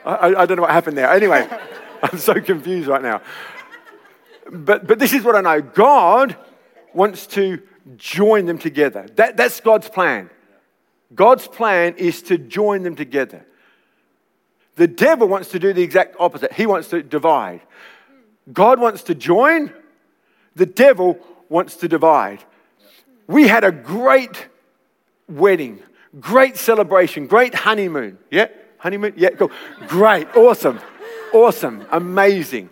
I- 0.04 0.34
I 0.36 0.46
don't 0.46 0.56
know 0.56 0.62
what 0.62 0.70
happened 0.70 0.96
there. 0.96 1.10
Anyway, 1.10 1.46
I'm 2.02 2.18
so 2.18 2.40
confused 2.40 2.88
right 2.88 3.02
now. 3.02 3.20
But, 4.50 4.86
but 4.86 4.98
this 4.98 5.12
is 5.12 5.22
what 5.24 5.34
I 5.36 5.40
know 5.40 5.60
God 5.60 6.36
wants 6.94 7.26
to 7.28 7.60
join 7.96 8.46
them 8.46 8.58
together. 8.58 9.06
That, 9.16 9.36
that's 9.36 9.60
God's 9.60 9.88
plan. 9.88 10.30
God's 11.14 11.46
plan 11.46 11.94
is 11.96 12.22
to 12.22 12.38
join 12.38 12.82
them 12.82 12.96
together. 12.96 13.44
The 14.76 14.86
devil 14.86 15.28
wants 15.28 15.50
to 15.50 15.58
do 15.58 15.72
the 15.72 15.82
exact 15.82 16.16
opposite, 16.18 16.52
he 16.52 16.66
wants 16.66 16.88
to 16.88 17.02
divide. 17.02 17.60
God 18.52 18.80
wants 18.80 19.02
to 19.04 19.14
join, 19.14 19.72
the 20.56 20.66
devil 20.66 21.18
wants 21.48 21.76
to 21.76 21.88
divide. 21.88 22.42
We 23.26 23.46
had 23.46 23.64
a 23.64 23.72
great 23.72 24.48
wedding, 25.28 25.80
great 26.18 26.56
celebration, 26.56 27.26
great 27.26 27.54
honeymoon. 27.54 28.18
Yeah? 28.30 28.48
Honeymoon? 28.78 29.14
Yeah, 29.16 29.30
cool. 29.30 29.50
Great, 29.86 30.34
awesome, 30.34 30.80
awesome, 31.32 31.86
amazing. 31.90 32.70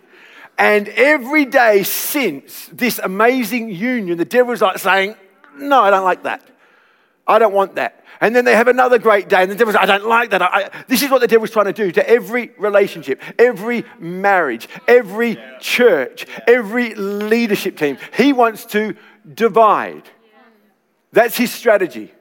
And 0.59 0.89
every 0.89 1.45
day 1.45 1.83
since 1.83 2.67
this 2.67 2.99
amazing 2.99 3.69
union, 3.69 4.17
the 4.17 4.25
devil's 4.25 4.61
like 4.61 4.77
saying, 4.77 5.15
No, 5.57 5.81
I 5.81 5.89
don't 5.89 6.03
like 6.03 6.23
that. 6.23 6.43
I 7.25 7.39
don't 7.39 7.53
want 7.53 7.75
that. 7.75 8.03
And 8.19 8.35
then 8.35 8.43
they 8.43 8.55
have 8.55 8.67
another 8.67 8.99
great 8.99 9.29
day, 9.29 9.41
and 9.43 9.49
the 9.49 9.55
devil's 9.55 9.75
like, 9.75 9.87
I 9.87 9.97
don't 9.97 10.09
like 10.09 10.31
that. 10.31 10.41
I, 10.41 10.47
I-" 10.47 10.69
this 10.89 11.01
is 11.01 11.09
what 11.09 11.21
the 11.21 11.27
devil's 11.27 11.51
trying 11.51 11.67
to 11.67 11.73
do 11.73 11.91
to 11.93 12.09
every 12.09 12.51
relationship, 12.57 13.21
every 13.39 13.85
marriage, 13.99 14.67
every 14.85 15.39
church, 15.61 16.25
every 16.45 16.93
leadership 16.93 17.77
team. 17.77 17.97
He 18.17 18.33
wants 18.33 18.65
to 18.65 18.97
divide. 19.33 20.09
That's 21.13 21.37
his 21.37 21.53
strategy. 21.53 22.11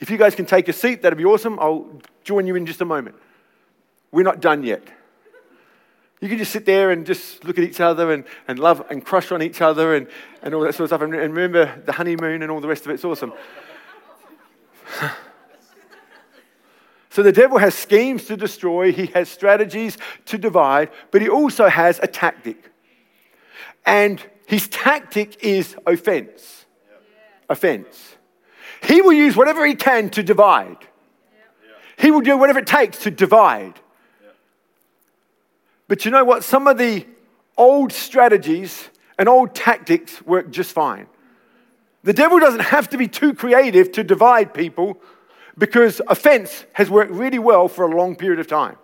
If 0.00 0.08
you 0.08 0.16
guys 0.16 0.34
can 0.34 0.46
take 0.46 0.68
a 0.68 0.72
seat, 0.72 1.02
that'd 1.02 1.18
be 1.18 1.26
awesome. 1.26 1.58
I'll 1.58 2.00
join 2.24 2.46
you 2.46 2.56
in 2.56 2.64
just 2.64 2.80
a 2.80 2.86
moment. 2.86 3.16
We're 4.12 4.22
not 4.22 4.40
done 4.40 4.62
yet. 4.62 4.88
You 6.20 6.28
can 6.28 6.38
just 6.38 6.52
sit 6.52 6.64
there 6.64 6.90
and 6.90 7.04
just 7.04 7.44
look 7.44 7.58
at 7.58 7.64
each 7.64 7.80
other 7.80 8.10
and, 8.10 8.24
and 8.48 8.58
love 8.58 8.86
and 8.88 9.04
crush 9.04 9.30
on 9.32 9.42
each 9.42 9.60
other 9.60 9.94
and, 9.94 10.08
and 10.42 10.54
all 10.54 10.62
that 10.62 10.74
sort 10.74 10.84
of 10.84 10.88
stuff. 10.88 11.02
And, 11.02 11.14
and 11.14 11.34
remember 11.34 11.82
the 11.84 11.92
honeymoon 11.92 12.42
and 12.42 12.50
all 12.50 12.60
the 12.60 12.68
rest 12.68 12.84
of 12.84 12.90
it. 12.90 12.94
It's 12.94 13.04
awesome. 13.04 13.34
so 17.10 17.22
the 17.22 17.32
devil 17.32 17.58
has 17.58 17.74
schemes 17.74 18.24
to 18.26 18.36
destroy, 18.36 18.92
he 18.92 19.06
has 19.06 19.28
strategies 19.28 19.98
to 20.26 20.38
divide, 20.38 20.90
but 21.10 21.20
he 21.20 21.28
also 21.28 21.68
has 21.68 22.00
a 22.02 22.06
tactic. 22.06 22.70
And 23.84 24.22
his 24.46 24.68
tactic 24.68 25.44
is 25.44 25.76
offense. 25.86 26.64
Offense. 27.50 28.16
He 28.82 29.02
will 29.02 29.12
use 29.12 29.36
whatever 29.36 29.66
he 29.66 29.74
can 29.74 30.08
to 30.10 30.22
divide. 30.22 30.78
He 31.98 32.10
will 32.10 32.20
do 32.20 32.36
whatever 32.36 32.60
it 32.60 32.66
takes 32.66 33.00
to 33.00 33.10
divide. 33.10 33.80
But 35.88 36.04
you 36.04 36.10
know 36.10 36.24
what? 36.24 36.44
Some 36.44 36.66
of 36.66 36.78
the 36.78 37.06
old 37.56 37.92
strategies 37.92 38.88
and 39.18 39.28
old 39.28 39.54
tactics 39.54 40.20
work 40.22 40.50
just 40.50 40.72
fine. 40.72 41.06
The 42.02 42.12
devil 42.12 42.38
doesn't 42.38 42.60
have 42.60 42.88
to 42.90 42.98
be 42.98 43.08
too 43.08 43.34
creative 43.34 43.92
to 43.92 44.04
divide 44.04 44.54
people 44.54 45.00
because 45.58 46.00
offense 46.08 46.64
has 46.74 46.90
worked 46.90 47.10
really 47.12 47.38
well 47.38 47.68
for 47.68 47.84
a 47.84 47.96
long 47.96 48.14
period 48.16 48.38
of 48.38 48.46
time. 48.46 48.76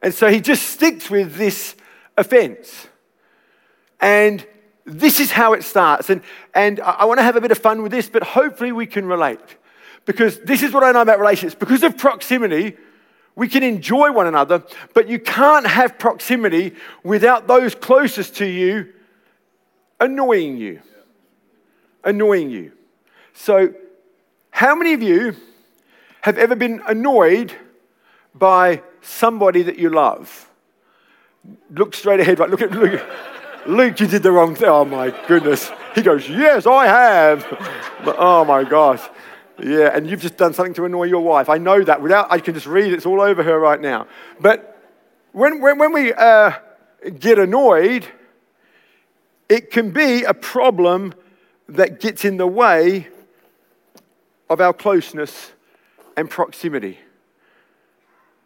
And 0.00 0.14
so 0.14 0.28
he 0.30 0.40
just 0.40 0.68
sticks 0.68 1.10
with 1.10 1.36
this 1.36 1.74
offense. 2.16 2.88
And 4.00 4.46
this 4.84 5.18
is 5.18 5.30
how 5.30 5.54
it 5.54 5.64
starts. 5.64 6.10
And, 6.10 6.20
and 6.54 6.80
I, 6.80 6.90
I 6.90 7.04
want 7.06 7.18
to 7.18 7.22
have 7.24 7.36
a 7.36 7.40
bit 7.40 7.50
of 7.50 7.58
fun 7.58 7.82
with 7.82 7.90
this, 7.90 8.08
but 8.08 8.22
hopefully 8.22 8.70
we 8.70 8.86
can 8.86 9.06
relate. 9.06 9.40
Because 10.04 10.38
this 10.40 10.62
is 10.62 10.72
what 10.72 10.84
I 10.84 10.92
know 10.92 11.00
about 11.00 11.18
relationships. 11.18 11.58
Because 11.58 11.82
of 11.82 11.96
proximity, 11.96 12.76
we 13.36 13.48
can 13.48 13.62
enjoy 13.62 14.12
one 14.12 14.26
another, 14.26 14.62
but 14.92 15.08
you 15.08 15.18
can't 15.18 15.66
have 15.66 15.98
proximity 15.98 16.74
without 17.02 17.46
those 17.46 17.74
closest 17.74 18.36
to 18.36 18.46
you 18.46 18.92
annoying 20.00 20.56
you. 20.56 20.80
Annoying 22.04 22.50
you. 22.50 22.72
So, 23.32 23.74
how 24.50 24.74
many 24.74 24.92
of 24.92 25.02
you 25.02 25.34
have 26.20 26.38
ever 26.38 26.54
been 26.54 26.80
annoyed 26.86 27.52
by 28.34 28.82
somebody 29.00 29.62
that 29.62 29.78
you 29.78 29.90
love? 29.90 30.48
Look 31.70 31.94
straight 31.94 32.20
ahead, 32.20 32.38
right? 32.38 32.48
Look 32.50 32.62
at 32.62 32.70
Luke. 32.70 33.04
Luke, 33.66 33.98
you 33.98 34.06
did 34.06 34.22
the 34.22 34.30
wrong 34.30 34.54
thing. 34.54 34.68
Oh 34.68 34.84
my 34.84 35.10
goodness. 35.26 35.70
He 35.94 36.02
goes, 36.02 36.28
Yes, 36.28 36.66
I 36.66 36.86
have. 36.86 37.46
But, 38.04 38.16
oh 38.18 38.44
my 38.44 38.64
gosh. 38.64 39.00
Yeah, 39.62 39.90
and 39.94 40.08
you've 40.08 40.20
just 40.20 40.36
done 40.36 40.52
something 40.52 40.74
to 40.74 40.84
annoy 40.84 41.04
your 41.04 41.20
wife. 41.20 41.48
I 41.48 41.58
know 41.58 41.82
that. 41.84 42.02
Without, 42.02 42.26
I 42.30 42.38
can 42.38 42.54
just 42.54 42.66
read. 42.66 42.92
It's 42.92 43.06
all 43.06 43.20
over 43.20 43.42
her 43.42 43.58
right 43.58 43.80
now. 43.80 44.06
But 44.40 44.76
when, 45.32 45.60
when, 45.60 45.78
when 45.78 45.92
we 45.92 46.12
uh, 46.12 46.52
get 47.20 47.38
annoyed, 47.38 48.06
it 49.48 49.70
can 49.70 49.90
be 49.90 50.24
a 50.24 50.34
problem 50.34 51.14
that 51.68 52.00
gets 52.00 52.24
in 52.24 52.36
the 52.36 52.46
way 52.46 53.08
of 54.50 54.60
our 54.60 54.72
closeness 54.72 55.52
and 56.16 56.28
proximity. 56.28 56.98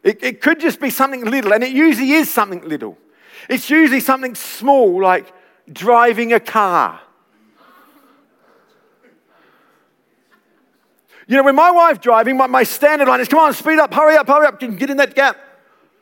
It, 0.03 0.23
it 0.23 0.41
could 0.41 0.61
just 0.61 0.81
be 0.81 0.91
something 0.91 1.25
little, 1.25 1.53
and 1.53 1.65
it 1.65 1.73
usually 1.73 2.13
is 2.13 2.33
something 2.33 2.67
little. 2.69 2.97
It's 3.49 3.71
usually 3.71 4.01
something 4.01 4.35
small, 4.35 5.03
like 5.03 5.33
driving 5.73 6.33
a 6.33 6.41
car. 6.41 7.01
You 11.29 11.37
know, 11.37 11.43
when 11.45 11.55
my 11.55 11.71
wife 11.71 12.01
driving, 12.01 12.39
my, 12.39 12.47
my 12.47 12.63
standard 12.63 13.07
line 13.07 13.21
is, 13.21 13.29
come 13.29 13.39
on, 13.39 13.53
speed 13.53 13.79
up, 13.79 13.93
hurry 13.93 14.17
up, 14.17 14.27
hurry 14.27 14.47
up, 14.47 14.59
get 14.59 14.89
in 14.89 14.97
that 14.97 15.15
gap. 15.15 15.37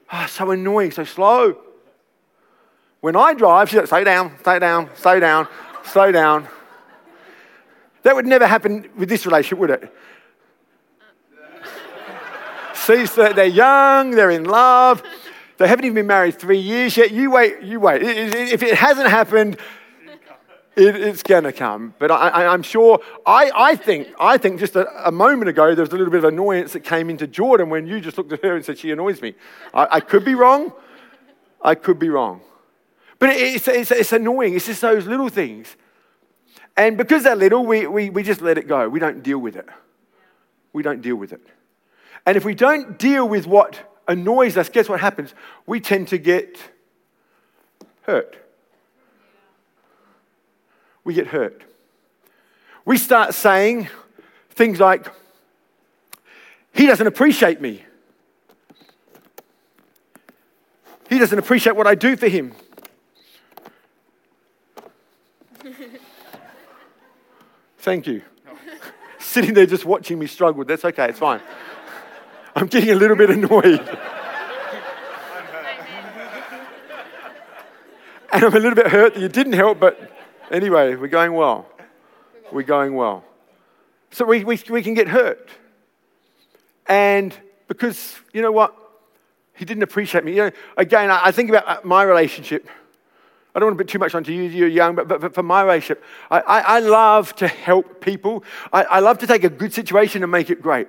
Ah, 0.09 0.27
so 0.31 0.53
annoying, 0.53 0.93
so 0.93 1.03
slow. 1.03 1.59
When 3.01 3.17
I 3.17 3.35
drive, 3.35 3.69
she's 3.69 3.79
like, 3.79 3.89
slow 3.89 4.05
down, 4.05 4.33
slow 4.45 4.59
down, 4.61 4.91
slow 4.95 5.19
down, 5.21 5.49
slow 5.85 6.13
down. 6.13 6.49
That 8.05 8.15
would 8.15 8.25
never 8.27 8.47
happen 8.47 8.89
with 8.97 9.09
this 9.09 9.27
relationship, 9.27 9.59
would 9.59 9.71
it? 9.71 9.93
See, 12.75 13.05
so 13.07 13.33
they're 13.33 13.47
young, 13.47 14.13
they're 14.13 14.31
in 14.31 14.45
love, 14.45 15.03
they 15.59 15.67
haven't 15.67 15.87
even 15.87 15.97
been 15.97 16.07
married 16.07 16.39
three 16.39 16.59
years 16.59 16.97
yet. 16.97 17.11
You 17.11 17.33
wait, 17.33 17.63
you 17.63 17.81
wait. 17.81 18.03
It- 18.03 18.33
it- 18.33 18.53
If 18.53 18.63
it 18.63 18.75
hasn't 18.75 19.09
happened, 19.09 19.57
it, 20.77 20.95
it's 20.95 21.23
going 21.23 21.45
to 21.45 21.53
come. 21.53 21.95
But 21.99 22.11
I, 22.11 22.47
I'm 22.47 22.63
sure, 22.63 23.01
I, 23.25 23.51
I 23.55 23.77
think, 23.77 24.09
I 24.21 24.37
think 24.37 24.61
just 24.61 24.77
a, 24.77 25.09
a 25.09 25.11
moment 25.11 25.49
ago, 25.49 25.75
there 25.75 25.83
was 25.83 25.93
a 25.93 25.97
little 25.97 26.11
bit 26.11 26.19
of 26.19 26.25
annoyance 26.25 26.75
that 26.75 26.81
came 26.81 27.09
into 27.09 27.27
Jordan 27.27 27.71
when 27.71 27.87
you 27.87 28.01
just 28.01 28.19
looked 28.19 28.33
at 28.33 28.43
her 28.43 28.55
and 28.55 28.65
said, 28.65 28.79
she 28.79 28.91
annoys 28.91 29.23
me. 29.23 29.35
I, 29.73 29.89
I 29.93 30.01
could 30.01 30.25
be 30.25 30.35
wrong. 30.35 30.73
I 31.63 31.75
could 31.75 31.99
be 31.99 32.11
wrong. 32.11 32.43
But 33.19 33.31
it, 33.31 33.37
it's, 33.41 33.69
it's, 33.69 33.91
it's 33.91 34.13
annoying. 34.13 34.55
It's 34.55 34.67
just 34.67 34.83
those 34.83 35.07
little 35.07 35.31
things. 35.31 35.75
And 36.77 36.99
because 36.99 37.23
they're 37.23 37.35
little, 37.35 37.65
we, 37.65 37.87
we, 37.87 38.11
we 38.11 38.23
just 38.23 38.43
let 38.43 38.59
it 38.59 38.69
go. 38.69 38.89
We 38.89 39.01
don't 39.01 39.23
deal 39.23 39.39
with 39.39 39.57
it. 39.57 39.67
We 40.75 40.83
don't 40.83 41.01
deal 41.01 41.17
with 41.17 41.33
it. 41.33 41.41
And 42.27 42.37
if 42.37 42.45
we 42.45 42.55
don't 42.55 42.99
deal 42.99 43.27
with 43.27 43.47
what 43.47 43.79
annoys 44.07 44.59
us, 44.59 44.69
guess 44.69 44.89
what 44.89 45.01
happens? 45.01 45.33
We 45.65 45.81
tend 45.81 46.09
to 46.09 46.19
get 46.19 46.59
hurt. 48.03 48.46
We 51.07 51.15
get 51.15 51.29
hurt. 51.29 51.63
We 52.85 52.99
start 52.99 53.33
saying 53.33 53.89
things 54.51 54.81
like, 54.81 55.07
he 56.75 56.87
doesn't 56.87 57.07
appreciate 57.07 57.61
me. 57.61 57.85
He 61.09 61.21
doesn't 61.21 61.39
appreciate 61.39 61.77
what 61.77 61.87
I 61.87 61.95
do 61.95 62.17
for 62.17 62.27
him. 62.27 62.55
Thank 67.79 68.09
you. 68.09 68.23
Sitting 69.21 69.55
there 69.55 69.67
just 69.67 69.85
watching 69.85 70.19
me 70.19 70.27
struggle. 70.27 70.65
That's 70.65 70.85
okay, 70.85 71.11
it's 71.11 71.21
fine. 71.21 71.41
I'm 72.57 72.67
getting 72.67 72.91
a 72.91 72.97
little 72.97 73.17
bit 73.17 73.31
annoyed. 73.31 73.65
and 78.33 78.45
I'm 78.45 78.53
a 78.53 78.59
little 78.59 78.75
bit 78.75 78.89
hurt 78.89 79.15
that 79.15 79.21
you 79.21 79.29
didn't 79.29 79.53
help, 79.53 79.79
but 79.79 80.16
anyway, 80.51 80.95
we're 80.95 81.09
going 81.09 81.33
well. 81.33 81.67
We're 82.53 82.63
going 82.63 82.95
well. 82.95 83.25
So 84.11 84.25
we, 84.25 84.45
we, 84.45 84.61
we 84.71 84.83
can 84.83 84.95
get 84.95 85.09
hurt. 85.09 85.51
And 86.87 87.35
because, 87.69 88.19
you 88.33 88.43
know 88.43 88.53
what? 88.53 88.75
He 89.55 89.65
didn't 89.65 89.83
appreciate 89.83 90.25
me. 90.25 90.33
You 90.33 90.45
know, 90.45 90.51
again, 90.77 91.11
I, 91.11 91.27
I 91.27 91.33
think 91.33 91.49
about 91.49 91.67
uh, 91.67 91.81
my 91.83 92.03
relationship. 92.03 92.69
I 93.55 93.59
don't 93.59 93.69
want 93.69 93.79
to 93.79 93.85
put 93.85 93.91
too 93.91 93.99
much 93.99 94.15
onto 94.15 94.33
you, 94.33 94.43
you're 94.43 94.69
young, 94.69 94.95
but, 94.95 95.09
but, 95.09 95.21
but 95.21 95.35
for 95.35 95.43
my 95.43 95.63
relationship, 95.63 96.05
I, 96.31 96.41
I, 96.41 96.61
I 96.61 96.79
love 96.81 97.35
to 97.37 97.49
help 97.49 98.03
people. 98.03 98.45
I, 98.73 98.85
I 98.85 99.01
love 99.01 99.19
to 99.19 99.27
take 99.27 99.45
a 99.45 99.49
good 99.49 99.73
situation 99.73 100.23
and 100.23 100.31
make 100.31 100.51
it 100.51 100.61
great. 100.61 100.89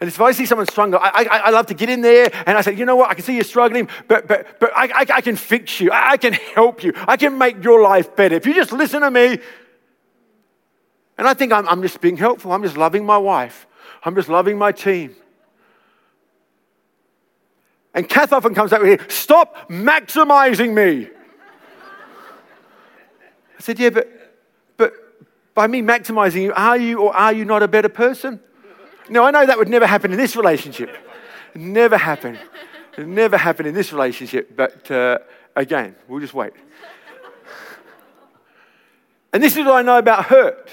And 0.00 0.06
if 0.06 0.20
I 0.20 0.30
see 0.30 0.46
someone 0.46 0.66
struggle, 0.68 1.00
I, 1.02 1.26
I, 1.28 1.38
I, 1.38 1.50
love 1.50 1.66
to 1.66 1.74
get 1.74 1.88
in 1.88 2.02
there 2.02 2.30
and 2.46 2.56
I 2.56 2.60
say, 2.60 2.74
you 2.74 2.84
know 2.84 2.94
what, 2.94 3.10
I 3.10 3.14
can 3.14 3.24
see 3.24 3.34
you're 3.34 3.42
struggling, 3.42 3.88
but, 4.06 4.28
but, 4.28 4.60
but 4.60 4.70
I, 4.74 4.84
I, 4.84 5.06
I 5.14 5.20
can 5.20 5.34
fix 5.34 5.80
you. 5.80 5.90
I, 5.90 6.12
I 6.12 6.16
can 6.16 6.34
help 6.34 6.84
you. 6.84 6.92
I 6.96 7.16
can 7.16 7.36
make 7.36 7.64
your 7.64 7.82
life 7.82 8.14
better. 8.14 8.36
If 8.36 8.46
you 8.46 8.54
just 8.54 8.70
listen 8.70 9.00
to 9.00 9.10
me, 9.10 9.40
and 11.18 11.26
I 11.26 11.34
think 11.34 11.52
I'm, 11.52 11.68
I'm 11.68 11.82
just 11.82 12.00
being 12.00 12.16
helpful. 12.16 12.52
I'm 12.52 12.62
just 12.62 12.76
loving 12.76 13.04
my 13.04 13.18
wife. 13.18 13.66
I'm 14.04 14.14
just 14.14 14.28
loving 14.28 14.56
my 14.56 14.70
team. 14.70 15.16
And 17.92 18.08
Kath 18.08 18.32
often 18.32 18.54
comes 18.54 18.72
out 18.72 18.82
with, 18.82 19.10
stop 19.10 19.68
maximizing 19.68 20.74
me. 20.74 21.08
I 23.58 23.60
said, 23.60 23.80
yeah, 23.80 23.90
but, 23.90 24.08
but 24.76 24.92
by 25.54 25.66
me 25.66 25.82
maximizing 25.82 26.42
you, 26.42 26.52
are 26.52 26.76
you 26.76 27.00
or 27.00 27.16
are 27.16 27.32
you 27.32 27.44
not 27.44 27.64
a 27.64 27.68
better 27.68 27.88
person? 27.88 28.38
No, 29.08 29.24
I 29.24 29.30
know 29.30 29.46
that 29.46 29.58
would 29.58 29.68
never 29.68 29.86
happen 29.86 30.12
in 30.12 30.18
this 30.18 30.36
relationship. 30.36 30.96
Never 31.54 31.96
happen. 31.96 32.38
Never 32.96 33.36
happen 33.36 33.66
in 33.66 33.74
this 33.74 33.92
relationship. 33.92 34.56
But 34.56 34.90
uh, 34.90 35.18
again, 35.56 35.96
we'll 36.08 36.20
just 36.20 36.34
wait. 36.34 36.52
And 39.32 39.42
this 39.42 39.56
is 39.56 39.64
what 39.64 39.74
I 39.74 39.82
know 39.82 39.98
about 39.98 40.26
hurt. 40.26 40.70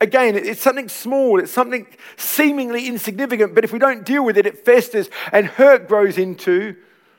Again, 0.00 0.34
it's 0.34 0.62
something 0.62 0.88
small, 0.88 1.38
it's 1.38 1.52
something 1.52 1.86
seemingly 2.16 2.86
insignificant, 2.86 3.54
but 3.54 3.64
if 3.64 3.72
we 3.72 3.78
don't 3.78 4.02
deal 4.06 4.24
with 4.24 4.38
it, 4.38 4.46
it 4.46 4.64
festers 4.64 5.10
and 5.30 5.44
hurt 5.44 5.88
grows 5.88 6.16
into 6.16 6.76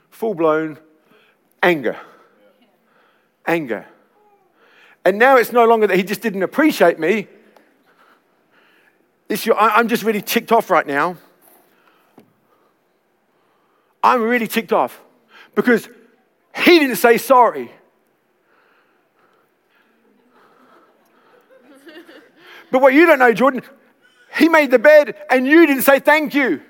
full 0.09 0.33
blown 0.33 0.79
anger. 1.61 1.95
Anger. 3.45 3.85
And 5.05 5.19
now 5.19 5.37
it's 5.37 5.51
no 5.51 5.65
longer 5.65 5.85
that 5.87 5.97
he 5.97 6.03
just 6.03 6.21
didn't 6.21 6.41
appreciate 6.41 6.97
me. 6.97 7.27
It's 9.31 9.45
your, 9.45 9.57
I'm 9.57 9.87
just 9.87 10.03
really 10.03 10.21
ticked 10.21 10.51
off 10.51 10.69
right 10.69 10.85
now. 10.85 11.15
I'm 14.03 14.21
really 14.23 14.45
ticked 14.45 14.73
off 14.73 14.99
because 15.55 15.87
he 16.53 16.79
didn't 16.79 16.97
say 16.97 17.17
sorry. 17.17 17.71
But 22.71 22.81
what 22.81 22.93
you 22.93 23.05
don't 23.05 23.19
know, 23.19 23.31
Jordan, 23.31 23.61
he 24.37 24.49
made 24.49 24.69
the 24.69 24.79
bed 24.79 25.15
and 25.29 25.47
you 25.47 25.65
didn't 25.65 25.83
say 25.83 26.01
thank 26.01 26.33
you. 26.33 26.61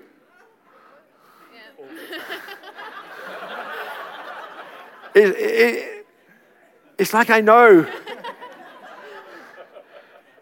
it, 5.16 5.36
it, 5.36 6.06
it's 7.00 7.12
like 7.12 7.32
I 7.32 7.42
know. 7.42 7.88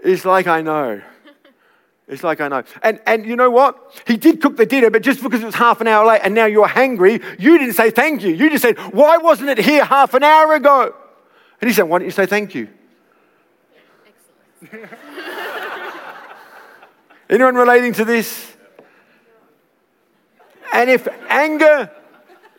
It's 0.01 0.25
like 0.25 0.47
I 0.47 0.61
know. 0.61 1.01
It's 2.09 2.23
like 2.23 2.41
I 2.41 2.47
know. 2.47 2.63
And, 2.81 2.99
and 3.05 3.23
you 3.23 3.35
know 3.35 3.51
what? 3.51 3.93
He 4.07 4.17
did 4.17 4.41
cook 4.41 4.57
the 4.57 4.65
dinner, 4.65 4.89
but 4.89 5.03
just 5.03 5.21
because 5.21 5.43
it 5.43 5.45
was 5.45 5.55
half 5.55 5.79
an 5.79 5.88
hour 5.88 6.07
late 6.07 6.21
and 6.23 6.34
now 6.34 6.47
you're 6.47 6.67
hungry, 6.67 7.21
you 7.38 7.60
didn't 7.60 7.75
say 7.75 7.91
thank 7.91 8.23
you. 8.23 8.34
You 8.34 8.49
just 8.49 8.63
said, 8.63 8.79
Why 8.93 9.17
wasn't 9.17 9.49
it 9.49 9.60
here 9.60 9.86
half 9.86 10.15
an 10.15 10.23
hour 10.23 10.55
ago? 10.55 10.95
And 11.62 11.69
he 11.69 11.73
said, 11.73 11.84
Why 11.84 11.99
don't 11.99 12.07
you 12.07 12.12
say 12.12 12.25
thank 12.25 12.55
you? 12.55 12.67
Excellent. 14.63 14.91
Anyone 17.29 17.53
relating 17.53 17.93
to 17.93 18.05
this? 18.05 18.55
And 20.73 20.89
if 20.89 21.07
anger 21.29 21.91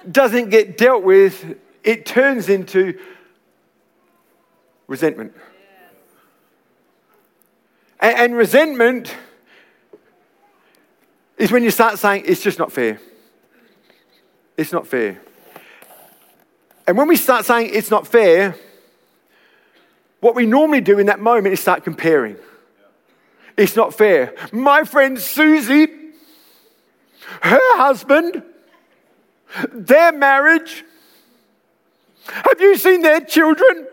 doesn't 0.09 0.51
get 0.51 0.79
dealt 0.79 1.03
with, 1.03 1.57
it 1.83 2.07
turns 2.07 2.49
into 2.49 2.99
resentment. 4.87 5.35
And, 7.99 8.17
and, 8.17 8.37
resentment 8.37 9.15
is 11.41 11.51
when 11.51 11.65
you 11.65 11.71
start 11.71 11.99
saying, 11.99 12.25
it's 12.27 12.43
just 12.43 12.59
not 12.59 12.71
fair. 12.71 13.01
It's 14.59 14.73
not 14.73 14.87
fair. 14.87 15.21
And 16.87 16.99
when 16.99 17.09
we 17.09 17.17
start 17.17 17.47
saying 17.47 17.71
it's 17.73 17.91
not 17.91 18.07
fair, 18.07 18.55
what 20.21 20.35
we 20.35 20.45
normally 20.45 20.83
do 20.83 20.99
in 20.99 21.07
that 21.07 21.19
moment 21.19 21.55
is 21.55 21.61
start 21.61 21.83
comparing. 21.83 22.37
It's 23.57 23.75
not 23.75 23.95
fair. 23.95 24.35
My 24.53 24.85
friend 24.85 25.19
Susie, 25.19 25.87
her 27.41 27.77
husband, 27.79 28.43
their 29.73 30.13
marriage, 30.13 30.85
have 32.27 32.61
you 32.61 32.77
seen 32.77 33.01
their 33.01 33.21
children? 33.23 33.87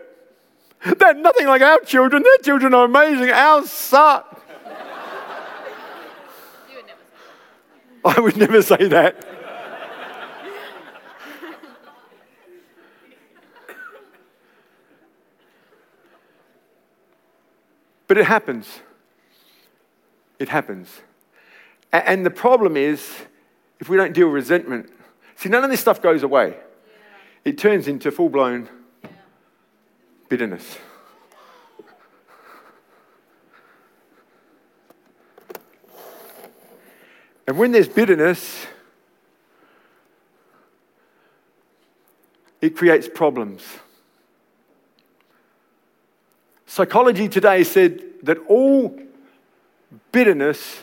They're 0.98 1.14
nothing 1.14 1.46
like 1.46 1.62
our 1.62 1.80
children. 1.80 2.22
Their 2.22 2.38
children 2.38 2.74
are 2.74 2.84
amazing. 2.84 3.30
Ours 3.30 3.70
suck. 3.70 4.37
I 8.08 8.20
would 8.20 8.36
never 8.36 8.62
say 8.62 8.88
that. 8.88 9.22
but 18.06 18.16
it 18.16 18.24
happens. 18.24 18.80
It 20.38 20.48
happens. 20.48 20.88
And 21.92 22.24
the 22.24 22.30
problem 22.30 22.76
is, 22.76 23.06
if 23.78 23.88
we 23.90 23.96
don't 23.98 24.14
deal 24.14 24.28
with 24.28 24.34
resentment, 24.36 24.90
see, 25.36 25.50
none 25.50 25.62
of 25.62 25.70
this 25.70 25.80
stuff 25.80 26.00
goes 26.00 26.22
away. 26.22 26.56
It 27.44 27.58
turns 27.58 27.88
into 27.88 28.10
full 28.10 28.30
blown 28.30 28.68
bitterness. 30.28 30.78
And 37.48 37.56
when 37.56 37.72
there's 37.72 37.88
bitterness, 37.88 38.66
it 42.60 42.76
creates 42.76 43.08
problems. 43.08 43.62
Psychology 46.66 47.26
today 47.26 47.64
said 47.64 48.02
that 48.24 48.36
all 48.48 49.00
bitterness 50.12 50.80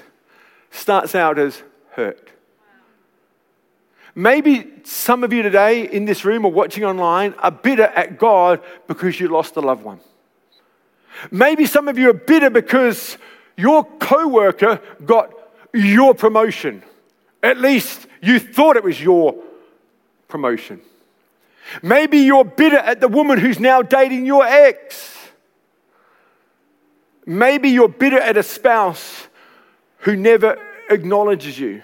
starts 0.71 1.13
out 1.13 1.37
as 1.37 1.61
hurt. 1.91 2.31
Maybe 4.15 4.67
some 4.85 5.23
of 5.23 5.31
you 5.31 5.43
today 5.43 5.87
in 5.87 6.05
this 6.05 6.25
room 6.25 6.45
or 6.45 6.51
watching 6.51 6.83
online 6.83 7.35
are 7.43 7.51
bitter 7.51 7.83
at 7.83 8.17
God 8.17 8.59
because 8.87 9.19
you 9.19 9.27
lost 9.27 9.55
a 9.55 9.61
loved 9.61 9.83
one. 9.83 9.99
Maybe 11.29 11.67
some 11.67 11.87
of 11.87 11.99
you 11.99 12.09
are 12.09 12.13
bitter 12.13 12.49
because 12.49 13.19
your 13.55 13.83
coworker 13.83 14.81
got 15.05 15.34
your 15.75 16.13
promotion. 16.13 16.83
At 17.43 17.57
least 17.57 18.07
you 18.21 18.39
thought 18.39 18.75
it 18.75 18.83
was 18.83 19.01
your 19.01 19.35
promotion. 20.27 20.81
Maybe 21.81 22.19
you're 22.19 22.45
bitter 22.45 22.77
at 22.77 22.99
the 22.99 23.07
woman 23.07 23.39
who's 23.39 23.59
now 23.59 23.81
dating 23.81 24.25
your 24.25 24.45
ex. 24.45 25.11
Maybe 27.25 27.69
you're 27.69 27.89
bitter 27.89 28.19
at 28.19 28.37
a 28.37 28.43
spouse 28.43 29.27
who 29.99 30.15
never 30.15 30.59
acknowledges 30.89 31.57
you. 31.57 31.81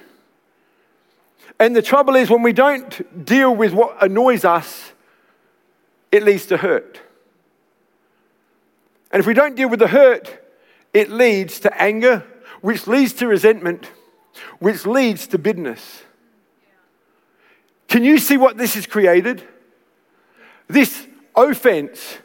And 1.59 1.75
the 1.75 1.81
trouble 1.81 2.15
is, 2.15 2.29
when 2.29 2.43
we 2.43 2.53
don't 2.53 3.25
deal 3.25 3.55
with 3.55 3.73
what 3.73 4.01
annoys 4.01 4.45
us, 4.45 4.93
it 6.11 6.23
leads 6.23 6.45
to 6.47 6.57
hurt. 6.57 6.99
And 9.11 9.19
if 9.19 9.27
we 9.27 9.33
don't 9.33 9.55
deal 9.55 9.69
with 9.69 9.79
the 9.79 9.87
hurt, 9.87 10.39
it 10.93 11.09
leads 11.09 11.59
to 11.61 11.81
anger, 11.81 12.23
which 12.61 12.87
leads 12.87 13.13
to 13.13 13.27
resentment, 13.27 13.89
which 14.59 14.85
leads 14.85 15.27
to 15.27 15.37
bitterness. 15.37 16.03
Can 17.87 18.03
you 18.03 18.17
see 18.17 18.37
what 18.37 18.57
this 18.57 18.75
has 18.75 18.85
created? 18.85 19.45
This 20.67 21.07
offense 21.35 22.17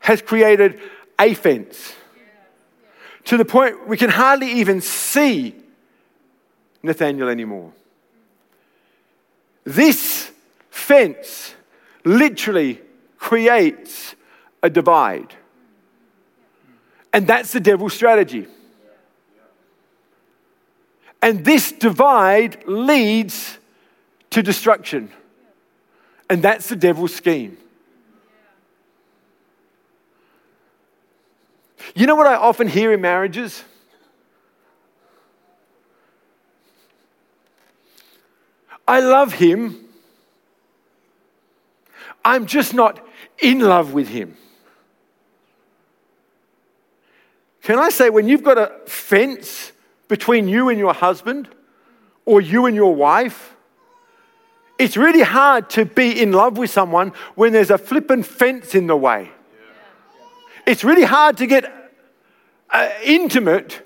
has 0.00 0.22
created 0.22 0.80
a 1.18 1.34
fence 1.34 1.94
to 3.24 3.36
the 3.36 3.44
point 3.44 3.86
we 3.86 3.96
can 3.96 4.10
hardly 4.10 4.50
even 4.52 4.80
see 4.80 5.54
Nathaniel 6.82 7.28
anymore. 7.28 7.72
This 9.64 10.30
fence 10.70 11.54
literally 12.04 12.80
creates 13.18 14.16
a 14.62 14.70
divide. 14.70 15.34
And 17.12 17.26
that's 17.26 17.52
the 17.52 17.60
devil's 17.60 17.92
strategy. 17.92 18.46
And 21.22 21.44
this 21.44 21.70
divide 21.70 22.66
leads 22.66 23.58
to 24.30 24.42
destruction. 24.42 25.10
And 26.28 26.42
that's 26.42 26.68
the 26.68 26.76
devil's 26.76 27.14
scheme. 27.14 27.56
You 31.94 32.06
know 32.06 32.16
what 32.16 32.26
I 32.26 32.34
often 32.34 32.66
hear 32.68 32.92
in 32.92 33.00
marriages? 33.00 33.62
I 38.86 39.00
love 39.00 39.34
him. 39.34 39.84
I'm 42.24 42.46
just 42.46 42.74
not 42.74 43.04
in 43.40 43.60
love 43.60 43.92
with 43.92 44.08
him. 44.08 44.36
Can 47.62 47.78
I 47.78 47.90
say, 47.90 48.10
when 48.10 48.28
you've 48.28 48.42
got 48.42 48.58
a 48.58 48.72
fence 48.86 49.71
between 50.12 50.46
you 50.46 50.68
and 50.68 50.78
your 50.78 50.92
husband 50.92 51.48
or 52.26 52.38
you 52.38 52.66
and 52.66 52.76
your 52.76 52.94
wife, 52.94 53.56
it's 54.78 54.94
really 54.94 55.22
hard 55.22 55.70
to 55.70 55.86
be 55.86 56.20
in 56.20 56.32
love 56.32 56.58
with 56.58 56.68
someone 56.68 57.14
when 57.34 57.54
there's 57.54 57.70
a 57.70 57.78
flippin' 57.78 58.22
fence 58.22 58.74
in 58.74 58.88
the 58.88 58.94
way. 58.94 59.30
It's 60.66 60.84
really 60.84 61.04
hard 61.04 61.38
to 61.38 61.46
get 61.46 61.64
uh, 62.68 62.90
intimate 63.02 63.80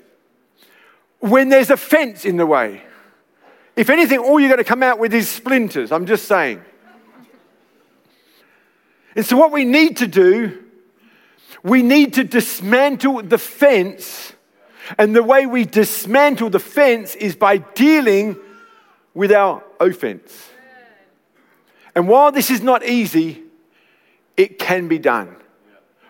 when 1.19 1.47
there's 1.47 1.69
a 1.69 1.77
fence 1.77 2.25
in 2.25 2.35
the 2.35 2.45
way. 2.45 2.81
If 3.77 3.89
anything, 3.89 4.19
all 4.19 4.37
you're 4.37 4.49
going 4.49 4.57
to 4.57 4.65
come 4.65 4.83
out 4.83 4.99
with 4.99 5.13
is 5.13 5.29
splinters. 5.29 5.93
I'm 5.93 6.05
just 6.05 6.25
saying. 6.25 6.61
And 9.15 9.25
so, 9.25 9.37
what 9.37 9.53
we 9.53 9.63
need 9.63 9.95
to 9.97 10.07
do, 10.07 10.61
we 11.63 11.83
need 11.83 12.15
to 12.15 12.25
dismantle 12.25 13.23
the 13.23 13.37
fence. 13.37 14.33
And 14.97 15.15
the 15.15 15.23
way 15.23 15.45
we 15.45 15.65
dismantle 15.65 16.49
the 16.49 16.59
fence 16.59 17.15
is 17.15 17.35
by 17.35 17.57
dealing 17.57 18.37
with 19.13 19.31
our 19.31 19.63
offense. 19.79 20.49
And 21.95 22.07
while 22.07 22.31
this 22.31 22.51
is 22.51 22.61
not 22.61 22.85
easy, 22.85 23.43
it 24.37 24.59
can 24.59 24.87
be 24.87 24.99
done. 24.99 25.35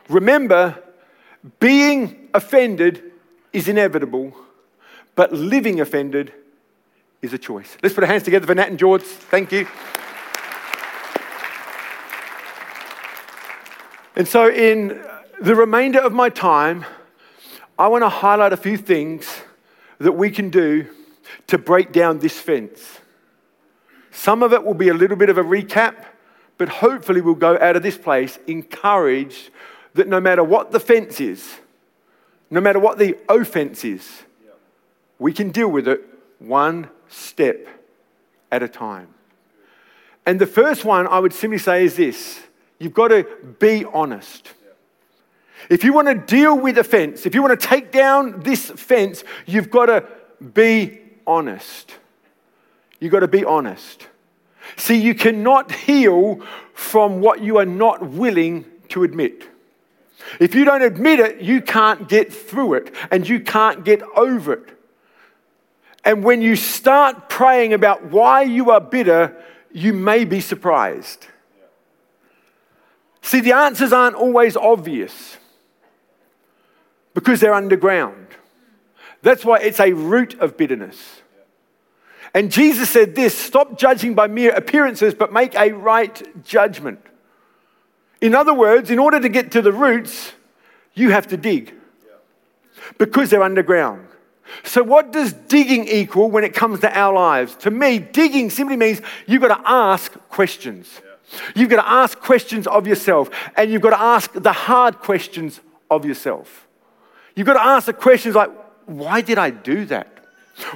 Remember, 0.10 0.84
being 1.60 2.30
offended 2.34 3.04
is 3.54 3.68
inevitable, 3.68 4.36
but 5.16 5.32
living 5.34 5.80
offended 5.80 6.34
is 7.22 7.34
a 7.34 7.38
choice. 7.38 7.78
Let's 7.82 7.96
put 7.96 8.04
our 8.04 8.10
hands 8.10 8.24
together 8.24 8.46
for 8.46 8.54
Nat 8.54 8.68
and 8.68 8.78
George. 8.78 9.02
Thank 9.02 9.52
you. 9.52 9.68
And 14.16 14.28
so, 14.28 14.50
in 14.50 15.02
the 15.40 15.56
remainder 15.56 16.00
of 16.00 16.12
my 16.12 16.30
time, 16.30 16.86
I 17.80 17.88
want 17.88 18.04
to 18.04 18.10
highlight 18.10 18.54
a 18.54 18.58
few 18.58 18.78
things 18.78 19.42
that 20.00 20.14
we 20.14 20.32
can 20.32 20.50
do 20.50 20.88
to 21.48 21.58
break 21.58 21.92
down 21.92 22.20
this 22.20 22.40
fence. 22.40 23.00
Some 24.12 24.42
of 24.42 24.52
it 24.52 24.64
will 24.64 24.74
be 24.74 24.90
a 24.90 24.94
little 24.94 25.18
bit 25.18 25.30
of 25.30 25.38
a 25.38 25.44
recap, 25.44 26.06
but 26.58 26.70
hopefully, 26.70 27.22
we'll 27.22 27.36
go 27.36 27.56
out 27.60 27.76
of 27.76 27.84
this 27.84 27.98
place 27.98 28.40
encouraged 28.48 29.52
that 29.94 30.08
no 30.08 30.20
matter 30.20 30.44
what 30.44 30.72
the 30.72 30.80
fence 30.80 31.22
is, 31.22 31.58
no 32.50 32.60
matter 32.60 32.80
what 32.80 32.98
the 32.98 33.16
offense 33.30 33.86
is, 33.86 34.24
we 35.20 35.34
can 35.34 35.52
deal 35.52 35.70
with 35.70 35.88
it 35.88 36.02
one 36.40 36.90
step 37.10 37.68
at 38.52 38.64
a 38.64 38.68
time. 38.68 39.10
And 40.26 40.40
the 40.40 40.48
first 40.48 40.84
one 40.84 41.08
I 41.08 41.20
would 41.20 41.34
simply 41.34 41.58
say 41.58 41.86
is 41.86 41.96
this 41.96 42.42
you've 42.80 42.94
got 42.94 43.10
to 43.10 43.24
be 43.60 43.86
honest. 43.86 44.54
If 45.70 45.84
you 45.84 45.94
want 45.94 46.08
to 46.08 46.16
deal 46.16 46.58
with 46.58 46.78
offense, 46.78 47.26
if 47.26 47.36
you 47.36 47.42
want 47.42 47.60
to 47.60 47.68
take 47.68 47.92
down 47.92 48.42
this 48.42 48.70
fence, 48.72 49.24
you've 49.46 49.70
got 49.70 49.88
to 49.88 50.06
be 50.54 51.00
honest. 51.26 51.96
You've 53.00 53.12
got 53.12 53.20
to 53.20 53.28
be 53.28 53.44
honest. 53.44 54.08
See, 54.76 55.00
you 55.00 55.16
cannot 55.16 55.72
heal 55.72 56.42
from 56.74 57.22
what 57.22 57.42
you 57.42 57.58
are 57.58 57.66
not 57.66 58.08
willing 58.08 58.66
to 58.90 59.04
admit. 59.04 59.48
If 60.40 60.56
you 60.56 60.66
don't 60.66 60.82
admit 60.82 61.20
it, 61.20 61.42
you 61.42 61.62
can't 61.62 62.08
get 62.10 62.34
through 62.34 62.76
it 62.76 62.94
and 63.12 63.28
you 63.28 63.40
can't 63.40 63.84
get 63.84 64.02
over 64.16 64.54
it. 64.54 64.70
And 66.04 66.24
when 66.24 66.42
you 66.42 66.56
start 66.56 67.30
praying 67.30 67.74
about 67.74 68.06
why 68.06 68.44
you 68.44 68.72
are 68.72 68.80
bitter, 68.80 69.36
you 69.72 69.94
may 69.94 70.26
be 70.26 70.40
surprised. 70.40 71.28
See, 73.22 73.42
the 73.42 73.52
answers 73.54 73.92
aren't 73.92 74.16
always 74.16 74.56
obvious 74.56 75.38
because 77.18 77.40
they're 77.40 77.56
underground. 77.56 78.28
That's 79.24 79.44
why 79.44 79.58
it's 79.58 79.80
a 79.80 79.92
root 79.92 80.40
of 80.40 80.56
bitterness. 80.56 81.24
And 82.36 82.52
Jesus 82.52 82.92
said 82.92 83.16
this 83.16 83.36
stop 83.36 83.80
judging 83.80 84.14
by 84.14 84.28
mere 84.28 84.52
appearances, 84.52 85.16
but 85.16 85.34
make 85.34 85.56
a 85.56 85.72
right 85.72 86.46
judgment. 86.46 87.00
In 88.22 88.36
other 88.36 88.54
words, 88.54 88.92
in 88.92 89.00
order 89.00 89.20
to 89.20 89.30
get 89.30 89.50
to 89.54 89.64
the 89.64 89.74
roots, 89.74 90.34
you 90.94 91.10
have 91.10 91.26
to 91.30 91.38
dig 91.38 91.74
because 93.00 93.32
they're 93.32 93.42
underground. 93.42 94.08
So, 94.64 94.84
what 94.84 95.12
does 95.12 95.34
digging 95.34 95.88
equal 95.88 96.30
when 96.30 96.44
it 96.44 96.54
comes 96.54 96.82
to 96.82 96.96
our 96.96 97.16
lives? 97.16 97.56
To 97.56 97.72
me, 97.72 97.98
digging 97.98 98.52
simply 98.52 98.78
means 98.78 99.02
you've 99.26 99.42
got 99.42 99.58
to 99.58 99.68
ask 99.68 100.12
questions. 100.30 101.02
You've 101.56 101.72
got 101.72 101.82
to 101.82 101.90
ask 101.90 102.20
questions 102.20 102.68
of 102.68 102.86
yourself, 102.86 103.32
and 103.56 103.72
you've 103.72 103.82
got 103.82 103.98
to 103.98 104.00
ask 104.00 104.34
the 104.34 104.54
hard 104.54 105.00
questions 105.00 105.62
of 105.90 106.06
yourself. 106.06 106.67
You've 107.38 107.46
got 107.46 107.54
to 107.54 107.64
ask 107.64 107.86
the 107.86 107.94
questions 107.94 108.34
like, 108.34 108.50
why 108.88 109.22
did 109.22 109.38
I 109.38 109.52
do 109.52 109.86
that? 109.86 110.08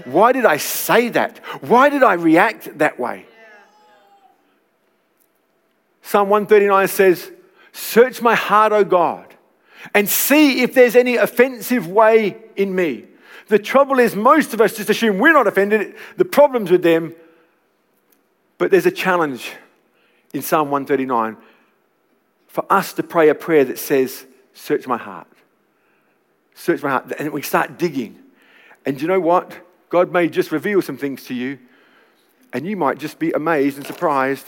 Why 0.06 0.32
did 0.32 0.46
I 0.46 0.58
say 0.58 1.10
that? 1.10 1.40
Why 1.64 1.90
did 1.90 2.04
I 2.04 2.14
react 2.14 2.78
that 2.78 3.00
way? 3.00 3.26
Psalm 6.04 6.30
139 6.30 6.88
says, 6.88 7.32
Search 7.72 8.22
my 8.22 8.36
heart, 8.36 8.74
O 8.74 8.84
God, 8.84 9.34
and 9.96 10.08
see 10.08 10.62
if 10.62 10.76
there's 10.76 10.96
any 10.96 11.16
offensive 11.16 11.88
way 11.88 12.38
in 12.56 12.76
me. 12.76 13.06
The 13.48 13.58
trouble 13.58 13.98
is, 13.98 14.16
most 14.16 14.54
of 14.54 14.62
us 14.62 14.76
just 14.76 14.92
assume 14.92 15.18
we're 15.18 15.34
not 15.34 15.48
offended, 15.48 15.96
the 16.18 16.26
problem's 16.26 16.70
with 16.70 16.84
them. 16.84 17.16
But 18.60 18.70
there's 18.70 18.86
a 18.86 18.92
challenge 18.92 19.52
in 20.32 20.44
Psalm 20.44 20.70
139 20.70 21.38
for 22.46 22.72
us 22.72 22.94
to 22.94 23.02
pray 23.02 23.30
a 23.30 23.36
prayer 23.36 23.66
that 23.66 23.80
says, 23.80 24.28
Search 24.54 24.86
my 24.86 24.98
heart. 24.98 25.26
Search 26.62 26.84
my 26.84 26.90
heart. 26.92 27.12
And 27.18 27.32
we 27.32 27.42
start 27.42 27.80
digging. 27.80 28.20
And 28.86 29.02
you 29.02 29.08
know 29.08 29.20
what? 29.20 29.52
God 29.90 30.12
may 30.12 30.30
just 30.30 30.52
reveal 30.52 30.84
some 30.84 30.96
things 30.96 31.24
to 31.24 31.34
you, 31.34 31.58
and 32.54 32.68
you 32.68 32.78
might 32.78 33.00
just 33.00 33.18
be 33.18 33.32
amazed 33.32 33.78
and 33.78 33.88
surprised 33.88 34.48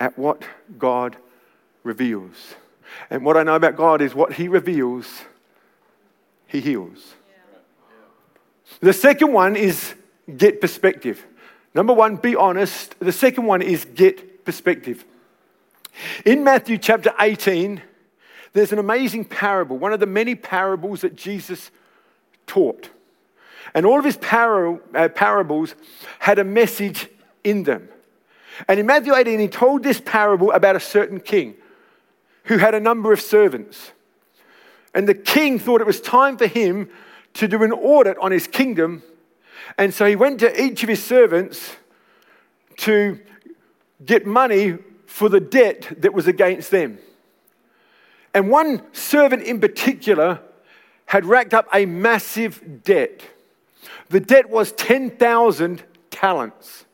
at 0.00 0.18
what 0.18 0.42
God 0.78 1.16
reveals. 1.84 2.56
And 3.10 3.24
what 3.24 3.36
I 3.36 3.44
know 3.44 3.54
about 3.54 3.76
God 3.76 4.02
is 4.02 4.12
what 4.12 4.32
He 4.32 4.48
reveals, 4.48 5.22
He 6.48 6.60
heals. 6.60 7.14
The 8.80 8.92
second 8.92 9.32
one 9.32 9.54
is 9.54 9.94
get 10.36 10.60
perspective. 10.60 11.24
Number 11.74 11.92
one, 11.92 12.16
be 12.16 12.34
honest. 12.34 12.98
The 12.98 13.12
second 13.12 13.46
one 13.46 13.62
is 13.62 13.84
get 13.84 14.44
perspective. 14.44 15.04
In 16.24 16.42
Matthew 16.42 16.76
chapter 16.76 17.14
18, 17.20 17.82
there's 18.52 18.72
an 18.72 18.78
amazing 18.78 19.24
parable, 19.24 19.78
one 19.78 19.92
of 19.92 20.00
the 20.00 20.06
many 20.06 20.34
parables 20.34 21.00
that 21.00 21.16
Jesus 21.16 21.70
taught. 22.46 22.90
And 23.74 23.86
all 23.86 23.98
of 23.98 24.04
his 24.04 24.16
par- 24.16 24.80
uh, 24.94 25.08
parables 25.08 25.74
had 26.18 26.38
a 26.38 26.44
message 26.44 27.08
in 27.44 27.62
them. 27.62 27.88
And 28.68 28.78
in 28.78 28.86
Matthew 28.86 29.14
18, 29.14 29.40
he 29.40 29.48
told 29.48 29.82
this 29.82 30.00
parable 30.00 30.52
about 30.52 30.76
a 30.76 30.80
certain 30.80 31.20
king 31.20 31.54
who 32.44 32.58
had 32.58 32.74
a 32.74 32.80
number 32.80 33.12
of 33.12 33.20
servants. 33.20 33.92
And 34.94 35.08
the 35.08 35.14
king 35.14 35.58
thought 35.58 35.80
it 35.80 35.86
was 35.86 36.00
time 36.00 36.36
for 36.36 36.46
him 36.46 36.90
to 37.34 37.48
do 37.48 37.62
an 37.62 37.72
audit 37.72 38.18
on 38.18 38.30
his 38.30 38.46
kingdom. 38.46 39.02
And 39.78 39.94
so 39.94 40.04
he 40.04 40.16
went 40.16 40.40
to 40.40 40.62
each 40.62 40.82
of 40.82 40.88
his 40.88 41.02
servants 41.02 41.76
to 42.78 43.18
get 44.04 44.26
money 44.26 44.76
for 45.06 45.28
the 45.28 45.40
debt 45.40 45.88
that 45.98 46.12
was 46.12 46.26
against 46.26 46.70
them. 46.70 46.98
And 48.34 48.50
one 48.50 48.82
servant 48.92 49.42
in 49.42 49.60
particular 49.60 50.40
had 51.06 51.26
racked 51.26 51.52
up 51.52 51.68
a 51.72 51.84
massive 51.84 52.82
debt. 52.82 53.22
The 54.08 54.20
debt 54.20 54.48
was 54.48 54.72
10,000 54.72 55.82
talents. 56.10 56.86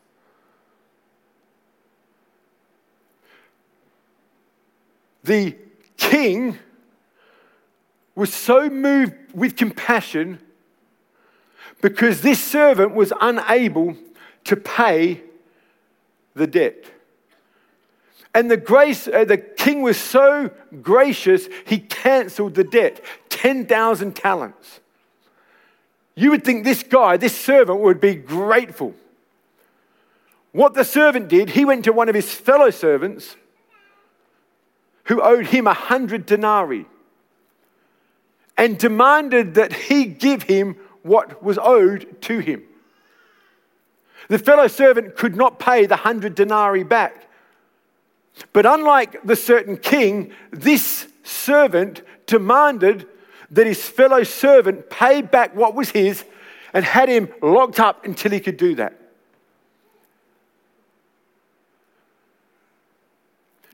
The 5.23 5.55
king 5.97 6.57
was 8.15 8.33
so 8.33 8.69
moved 8.69 9.13
with 9.33 9.55
compassion 9.55 10.39
because 11.81 12.21
this 12.21 12.43
servant 12.43 12.93
was 12.93 13.13
unable 13.21 13.95
to 14.45 14.55
pay 14.57 15.21
the 16.33 16.47
debt. 16.47 16.83
And 18.33 18.49
the 18.49 18.57
grace, 18.57 19.07
uh, 19.07 19.25
the 19.25 19.37
king 19.37 19.81
was 19.81 19.97
so 19.97 20.51
gracious, 20.81 21.47
he 21.65 21.79
cancelled 21.79 22.55
the 22.55 22.63
debt 22.63 23.03
10,000 23.29 24.15
talents. 24.15 24.79
You 26.15 26.31
would 26.31 26.43
think 26.43 26.63
this 26.63 26.83
guy, 26.83 27.17
this 27.17 27.35
servant, 27.35 27.79
would 27.79 28.01
be 28.01 28.15
grateful. 28.15 28.93
What 30.51 30.73
the 30.73 30.83
servant 30.83 31.29
did, 31.29 31.51
he 31.51 31.63
went 31.63 31.85
to 31.85 31.93
one 31.93 32.09
of 32.09 32.15
his 32.15 32.33
fellow 32.33 32.69
servants 32.71 33.35
who 35.05 35.21
owed 35.21 35.47
him 35.47 35.65
a 35.65 35.73
hundred 35.73 36.25
denarii 36.25 36.85
and 38.57 38.77
demanded 38.77 39.55
that 39.55 39.73
he 39.73 40.05
give 40.05 40.43
him 40.43 40.75
what 41.01 41.41
was 41.41 41.57
owed 41.57 42.21
to 42.23 42.39
him. 42.39 42.63
The 44.27 44.37
fellow 44.37 44.67
servant 44.67 45.15
could 45.15 45.35
not 45.35 45.57
pay 45.59 45.85
the 45.85 45.95
hundred 45.95 46.35
denarii 46.35 46.83
back. 46.83 47.28
But 48.53 48.65
unlike 48.65 49.23
the 49.23 49.35
certain 49.35 49.77
king, 49.77 50.31
this 50.51 51.07
servant 51.23 52.01
demanded 52.25 53.07
that 53.51 53.67
his 53.67 53.83
fellow 53.87 54.23
servant 54.23 54.89
pay 54.89 55.21
back 55.21 55.55
what 55.55 55.75
was 55.75 55.89
his 55.91 56.23
and 56.73 56.85
had 56.85 57.09
him 57.09 57.29
locked 57.41 57.79
up 57.79 58.05
until 58.05 58.31
he 58.31 58.39
could 58.39 58.57
do 58.57 58.75
that. 58.75 58.93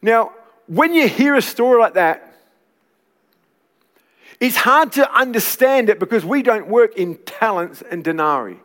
Now, 0.02 0.34
when 0.68 0.94
you 0.94 1.08
hear 1.08 1.36
a 1.36 1.42
story 1.42 1.80
like 1.80 1.96
that, 1.96 2.34
it's 4.40 4.56
hard 4.56 4.92
to 4.94 5.12
understand 5.14 5.90
it 5.90 6.00
because 6.00 6.26
we 6.26 6.44
don't 6.44 6.68
work 6.68 6.98
in 6.98 7.18
talents 7.26 7.82
and 7.90 8.04
denarii. 8.04 8.60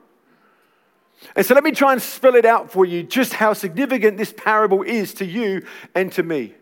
And 1.36 1.44
so 1.44 1.54
let 1.54 1.64
me 1.64 1.72
try 1.72 1.92
and 1.92 2.02
spell 2.02 2.34
it 2.34 2.44
out 2.44 2.70
for 2.70 2.84
you 2.84 3.02
just 3.02 3.34
how 3.34 3.52
significant 3.52 4.16
this 4.16 4.32
parable 4.32 4.82
is 4.82 5.14
to 5.14 5.24
you 5.24 5.66
and 5.94 6.10
to 6.12 6.22
me. 6.22 6.54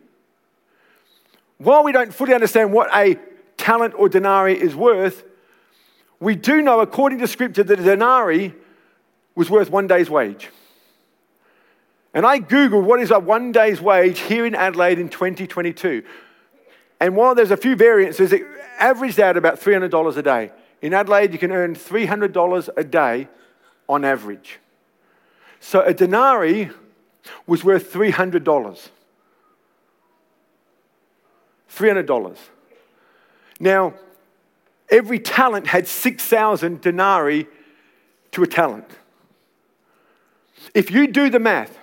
While 1.57 1.83
we 1.83 1.91
don't 1.91 2.13
fully 2.13 2.33
understand 2.33 2.71
what 2.71 2.89
a 2.93 3.17
talent 3.57 3.93
or 3.97 4.09
denarii 4.09 4.59
is 4.59 4.75
worth, 4.75 5.23
we 6.19 6.35
do 6.35 6.61
know, 6.61 6.81
according 6.81 7.19
to 7.19 7.27
Scripture, 7.27 7.63
that 7.63 7.79
a 7.79 7.83
denarii 7.83 8.53
was 9.35 9.49
worth 9.49 9.69
one 9.69 9.87
day's 9.87 10.09
wage. 10.09 10.49
And 12.13 12.25
I 12.25 12.39
Googled 12.39 12.83
what 12.83 12.99
is 12.99 13.11
a 13.11 13.19
one 13.19 13.51
day's 13.51 13.79
wage 13.79 14.19
here 14.19 14.45
in 14.45 14.55
Adelaide 14.55 14.99
in 14.99 15.09
2022. 15.09 16.03
And 16.99 17.15
while 17.15 17.35
there's 17.35 17.51
a 17.51 17.57
few 17.57 17.75
variances, 17.75 18.33
it 18.33 18.43
averaged 18.79 19.19
out 19.19 19.37
about 19.37 19.59
$300 19.61 20.17
a 20.17 20.21
day. 20.21 20.51
In 20.81 20.93
Adelaide, 20.93 21.31
you 21.31 21.39
can 21.39 21.51
earn 21.51 21.75
$300 21.75 22.69
a 22.75 22.83
day 22.83 23.27
on 23.89 24.05
average. 24.05 24.59
So 25.59 25.81
a 25.81 25.93
denarii 25.93 26.69
was 27.45 27.63
worth 27.63 27.91
$300. 27.91 28.89
$300. 31.75 32.37
Now, 33.59 33.93
every 34.89 35.19
talent 35.19 35.67
had 35.67 35.87
6,000 35.87 36.81
denarii 36.81 37.47
to 38.31 38.43
a 38.43 38.47
talent. 38.47 38.89
If 40.73 40.91
you 40.91 41.07
do 41.07 41.29
the 41.29 41.39
math, 41.39 41.77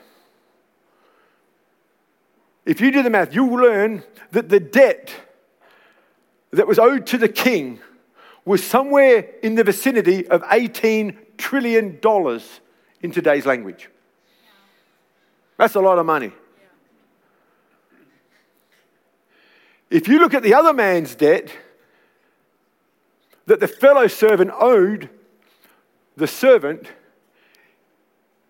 if 2.64 2.80
you 2.80 2.90
do 2.90 3.02
the 3.02 3.10
math, 3.10 3.34
you 3.34 3.44
will 3.44 3.62
learn 3.62 4.02
that 4.32 4.48
the 4.48 4.60
debt 4.60 5.12
that 6.50 6.66
was 6.66 6.78
owed 6.78 7.06
to 7.08 7.18
the 7.18 7.28
king 7.28 7.80
was 8.44 8.62
somewhere 8.62 9.28
in 9.42 9.56
the 9.56 9.64
vicinity 9.64 10.26
of 10.28 10.42
18 10.50 11.18
trillion 11.37 11.99
dollars 12.01 12.61
in 13.03 13.11
today's 13.12 13.46
language. 13.46 13.88
That's 15.57 15.75
a 15.75 15.81
lot 15.81 15.99
of 15.99 16.07
money. 16.07 16.33
If 19.90 20.09
you 20.09 20.18
look 20.18 20.35
at 20.35 20.42
the 20.42 20.55
other 20.55 20.72
man's 20.72 21.14
debt 21.14 21.51
that 23.46 23.61
the 23.61 23.68
fellow 23.68 24.09
servant 24.09 24.51
owed 24.59 25.09
the 26.16 26.27
servant, 26.27 26.88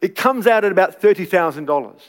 it 0.00 0.16
comes 0.16 0.46
out 0.46 0.64
at 0.64 0.72
about 0.72 1.00
$30,000. 1.00 2.00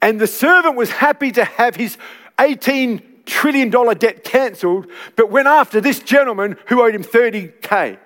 And 0.00 0.20
the 0.20 0.26
servant 0.26 0.76
was 0.76 0.90
happy 0.90 1.32
to 1.32 1.44
have 1.44 1.76
his 1.76 1.96
18 2.38 3.13
trillion 3.26 3.70
dollar 3.70 3.94
debt 3.94 4.24
cancelled, 4.24 4.86
but 5.16 5.30
went 5.30 5.48
after 5.48 5.80
this 5.80 6.00
gentleman 6.00 6.56
who 6.66 6.82
owed 6.82 6.94
him 6.94 7.04
30K. 7.04 7.98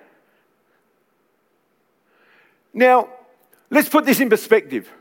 Now, 2.73 3.09
let's 3.69 3.89
put 3.89 4.05
this 4.05 4.19
in 4.19 4.29
perspective. 4.29 4.91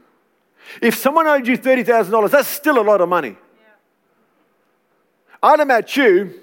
If 0.83 0.97
someone 0.97 1.27
owed 1.27 1.47
you 1.47 1.57
$30,000, 1.57 2.31
that's 2.31 2.49
still 2.49 2.79
a 2.79 2.83
lot 2.83 3.01
of 3.01 3.09
money. 3.09 3.37
I 5.43 5.57
don't 5.57 5.69
know 5.69 5.75
about 5.75 5.97
you, 5.97 6.41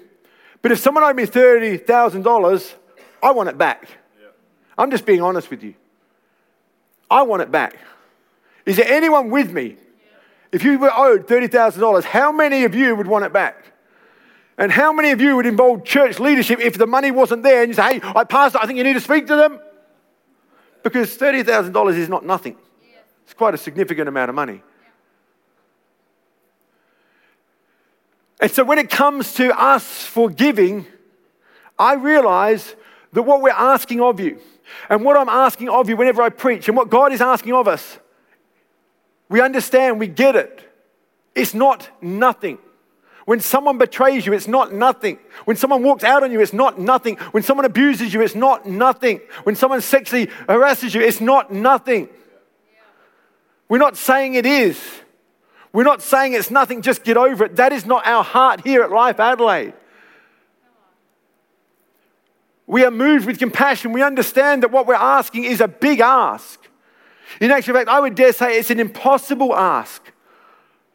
but 0.62 0.72
if 0.72 0.78
someone 0.78 1.04
owed 1.04 1.16
me 1.16 1.24
$30,000, 1.24 2.74
I 3.22 3.30
want 3.30 3.48
it 3.48 3.58
back. 3.58 3.88
I'm 4.78 4.90
just 4.90 5.06
being 5.06 5.20
honest 5.20 5.50
with 5.50 5.62
you. 5.62 5.74
I 7.10 7.22
want 7.22 7.42
it 7.42 7.50
back. 7.50 7.76
Is 8.64 8.76
there 8.76 8.88
anyone 8.88 9.30
with 9.30 9.52
me 9.52 9.76
if 10.56 10.64
you 10.64 10.78
were 10.78 10.90
owed 10.90 11.26
$30,000, 11.26 12.02
how 12.04 12.32
many 12.32 12.64
of 12.64 12.74
you 12.74 12.96
would 12.96 13.06
want 13.06 13.26
it 13.26 13.32
back? 13.34 13.74
And 14.56 14.72
how 14.72 14.90
many 14.90 15.10
of 15.10 15.20
you 15.20 15.36
would 15.36 15.44
involve 15.44 15.84
church 15.84 16.18
leadership 16.18 16.60
if 16.60 16.78
the 16.78 16.86
money 16.86 17.10
wasn't 17.10 17.42
there 17.42 17.60
and 17.60 17.68
you 17.68 17.74
say, 17.74 17.98
hey, 17.98 18.00
I 18.02 18.24
passed 18.24 18.54
it, 18.54 18.62
I 18.62 18.66
think 18.66 18.78
you 18.78 18.84
need 18.84 18.94
to 18.94 19.02
speak 19.02 19.26
to 19.26 19.36
them? 19.36 19.60
Because 20.82 21.14
$30,000 21.18 21.98
is 21.98 22.08
not 22.08 22.24
nothing, 22.24 22.56
it's 23.24 23.34
quite 23.34 23.52
a 23.52 23.58
significant 23.58 24.08
amount 24.08 24.30
of 24.30 24.34
money. 24.34 24.62
And 28.40 28.50
so 28.50 28.64
when 28.64 28.78
it 28.78 28.88
comes 28.88 29.34
to 29.34 29.54
us 29.60 30.06
forgiving, 30.06 30.86
I 31.78 31.96
realize 31.96 32.76
that 33.12 33.24
what 33.24 33.42
we're 33.42 33.50
asking 33.50 34.00
of 34.00 34.20
you, 34.20 34.40
and 34.88 35.04
what 35.04 35.18
I'm 35.18 35.28
asking 35.28 35.68
of 35.68 35.90
you 35.90 35.98
whenever 35.98 36.22
I 36.22 36.30
preach, 36.30 36.66
and 36.66 36.74
what 36.78 36.88
God 36.88 37.12
is 37.12 37.20
asking 37.20 37.52
of 37.52 37.68
us, 37.68 37.98
we 39.28 39.40
understand, 39.40 39.98
we 39.98 40.06
get 40.06 40.36
it. 40.36 40.62
It's 41.34 41.54
not 41.54 41.88
nothing. 42.00 42.58
When 43.26 43.40
someone 43.40 43.76
betrays 43.76 44.24
you, 44.24 44.32
it's 44.32 44.46
not 44.46 44.72
nothing. 44.72 45.18
When 45.46 45.56
someone 45.56 45.82
walks 45.82 46.04
out 46.04 46.22
on 46.22 46.30
you, 46.30 46.40
it's 46.40 46.52
not 46.52 46.78
nothing. 46.78 47.16
When 47.32 47.42
someone 47.42 47.66
abuses 47.66 48.14
you, 48.14 48.22
it's 48.22 48.36
not 48.36 48.66
nothing. 48.66 49.20
When 49.42 49.56
someone 49.56 49.80
sexually 49.80 50.30
harasses 50.48 50.94
you, 50.94 51.00
it's 51.02 51.20
not 51.20 51.52
nothing. 51.52 52.08
We're 53.68 53.78
not 53.78 53.96
saying 53.96 54.34
it 54.34 54.46
is. 54.46 54.80
We're 55.72 55.82
not 55.82 56.02
saying 56.02 56.34
it's 56.34 56.50
nothing, 56.50 56.82
just 56.82 57.04
get 57.04 57.16
over 57.16 57.44
it. 57.44 57.56
That 57.56 57.72
is 57.72 57.84
not 57.84 58.06
our 58.06 58.24
heart 58.24 58.62
here 58.62 58.82
at 58.82 58.90
Life 58.90 59.20
Adelaide. 59.20 59.74
We 62.66 62.84
are 62.84 62.90
moved 62.90 63.26
with 63.26 63.38
compassion. 63.38 63.92
We 63.92 64.02
understand 64.02 64.62
that 64.62 64.70
what 64.70 64.86
we're 64.86 64.94
asking 64.94 65.44
is 65.44 65.60
a 65.60 65.68
big 65.68 66.00
ask. 66.00 66.65
In 67.40 67.50
actual 67.50 67.74
fact, 67.74 67.88
I 67.88 68.00
would 68.00 68.14
dare 68.14 68.32
say 68.32 68.58
it's 68.58 68.70
an 68.70 68.80
impossible 68.80 69.54
ask 69.54 70.02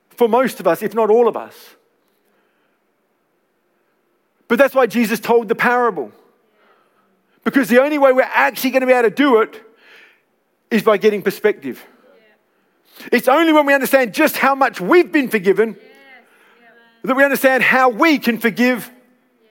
for 0.09 0.27
most 0.27 0.59
of 0.59 0.67
us, 0.67 0.81
if 0.81 0.93
not 0.93 1.09
all 1.09 1.27
of 1.27 1.35
us. 1.35 1.75
But 4.47 4.57
that's 4.57 4.75
why 4.75 4.85
Jesus 4.85 5.19
told 5.19 5.47
the 5.47 5.55
parable. 5.55 6.11
Because 7.43 7.69
the 7.69 7.81
only 7.81 7.97
way 7.97 8.11
we're 8.11 8.23
actually 8.23 8.71
going 8.71 8.81
to 8.81 8.87
be 8.87 8.93
able 8.93 9.09
to 9.09 9.15
do 9.15 9.41
it 9.41 9.61
is 10.69 10.83
by 10.83 10.97
getting 10.97 11.21
perspective. 11.21 11.85
It's 13.11 13.27
only 13.27 13.53
when 13.53 13.65
we 13.65 13.73
understand 13.73 14.13
just 14.13 14.37
how 14.37 14.53
much 14.53 14.79
we've 14.79 15.11
been 15.11 15.29
forgiven 15.29 15.77
that 17.03 17.15
we 17.15 17.23
understand 17.23 17.63
how 17.63 17.89
we 17.89 18.19
can 18.19 18.37
forgive 18.37 18.91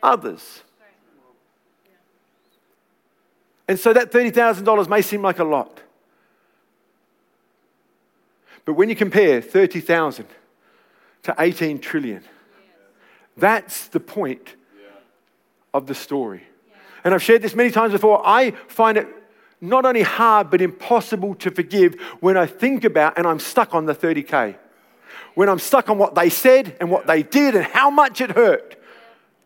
others. 0.03 0.63
And 3.67 3.79
so 3.79 3.93
that 3.93 4.13
$30,000 4.13 4.89
may 4.89 5.03
seem 5.03 5.23
like 5.23 5.39
a 5.39 5.45
lot. 5.45 5.81
But 8.65 8.75
when 8.75 8.89
you 8.89 8.97
compare 8.97 9.41
30,000 9.41 10.27
to 11.23 11.35
18 11.39 11.79
trillion, 11.79 12.23
that's 13.37 13.89
the 13.89 14.01
point 14.01 14.55
of 15.73 15.87
the 15.87 15.95
story. 15.95 16.43
And 17.05 17.15
I've 17.15 17.23
shared 17.23 17.43
this 17.43 17.55
many 17.55 17.71
times 17.71 17.93
before. 17.93 18.23
I 18.25 18.51
find 18.69 18.99
it 18.99 19.09
not 19.61 19.85
only 19.85 20.03
hard, 20.03 20.51
but 20.51 20.61
impossible 20.61 21.35
to 21.37 21.51
forgive 21.51 22.01
when 22.21 22.37
I 22.37 22.47
think 22.47 22.85
about 22.85 23.19
and 23.19 23.27
I'm 23.27 23.39
stuck 23.39 23.75
on 23.75 23.87
the 23.87 23.95
30K. 23.95 24.57
When 25.35 25.49
I'm 25.49 25.59
stuck 25.59 25.89
on 25.89 25.99
what 25.99 26.15
they 26.15 26.31
said 26.31 26.77
and 26.81 26.91
what 26.91 27.07
they 27.07 27.23
did 27.23 27.55
and 27.55 27.65
how 27.65 27.91
much 27.91 28.21
it 28.21 28.31
hurt, 28.31 28.77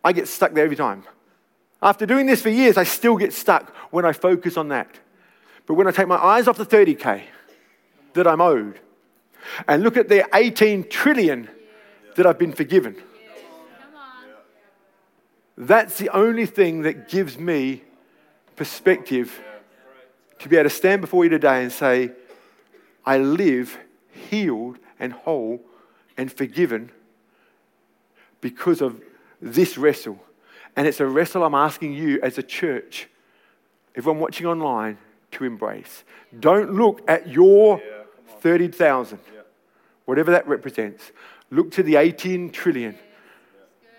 I 0.03 0.13
get 0.13 0.29
stuck 0.29 0.53
there 0.55 0.65
every 0.65 0.77
time. 0.77 1.05
After 1.83 2.07
doing 2.07 2.27
this 2.27 2.41
for 2.41 2.49
years, 2.49 2.77
I 2.77 2.85
still 2.85 3.17
get 3.17 3.33
stuck 3.33 3.75
when 3.91 4.05
I 4.05 4.13
focus 4.13 4.57
on 4.57 4.69
that. 4.69 4.99
But 5.67 5.75
when 5.75 5.87
I 5.87 5.91
take 5.91 6.09
my 6.09 6.17
eyes 6.17 6.49
off 6.49 6.57
the 6.57 6.67
30K 6.67 7.23
that 8.15 8.27
I'm 8.27 8.41
owed 8.41 8.81
and 9.69 9.83
look 9.83 9.97
at 9.97 10.09
the 10.09 10.27
18 10.35 10.89
trillion 10.89 11.49
that 12.17 12.27
I've 12.27 12.39
been 12.39 12.53
forgiven. 12.53 12.97
That's 15.57 15.99
the 15.99 16.09
only 16.11 16.47
thing 16.47 16.83
that 16.83 17.09
gives 17.09 17.39
me 17.39 17.83
perspective 18.57 19.41
to 20.41 20.49
be 20.49 20.57
able 20.57 20.69
to 20.69 20.75
stand 20.75 21.01
before 21.01 21.25
you 21.25 21.31
today 21.31 21.63
and 21.63 21.73
say, 21.73 22.11
I 23.07 23.19
live 23.19 23.79
healed 24.31 24.79
and 24.99 25.13
whole 25.13 25.61
and 26.17 26.33
forgiven 26.33 26.91
because 28.41 28.81
of 28.81 29.01
this 29.41 29.79
wrestle. 29.79 30.19
And 30.77 30.87
it's 30.87 31.01
a 31.01 31.07
wrestle 31.07 31.45
I'm 31.45 31.55
asking 31.55 31.93
you 31.93 32.21
as 32.23 32.37
a 32.37 32.43
church, 32.43 33.09
everyone 33.95 34.21
watching 34.21 34.47
online, 34.47 34.99
to 35.33 35.45
embrace. 35.45 36.05
Don't 36.39 36.73
look 36.73 37.03
at 37.09 37.29
your 37.29 37.81
30,000, 38.45 39.19
whatever 40.05 40.31
that 40.33 40.47
represents. 40.47 41.13
Look 41.51 41.71
to 41.73 41.83
the 41.83 41.97
18 41.97 42.51
trillion 42.51 42.95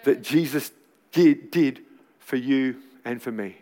that 0.03 0.21
Jesus 0.21 0.71
did, 1.12 1.49
did 1.49 1.79
for 2.19 2.36
you 2.36 2.75
and 3.03 3.19
for 3.19 3.31
me. 3.31 3.58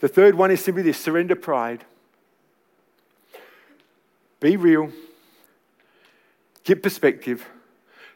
The 0.00 0.08
third 0.08 0.34
one 0.34 0.50
is 0.50 0.62
simply 0.62 0.82
this 0.82 0.98
surrender 0.98 1.36
pride. 1.36 1.86
Be 4.38 4.58
real. 4.58 4.92
Get 6.64 6.82
perspective. 6.82 7.48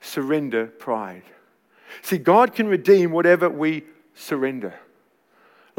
Surrender 0.02 0.66
pride. 0.66 1.22
See, 2.02 2.18
God 2.18 2.54
can 2.54 2.68
redeem 2.68 3.12
whatever 3.12 3.48
we 3.48 3.84
surrender. 4.14 4.74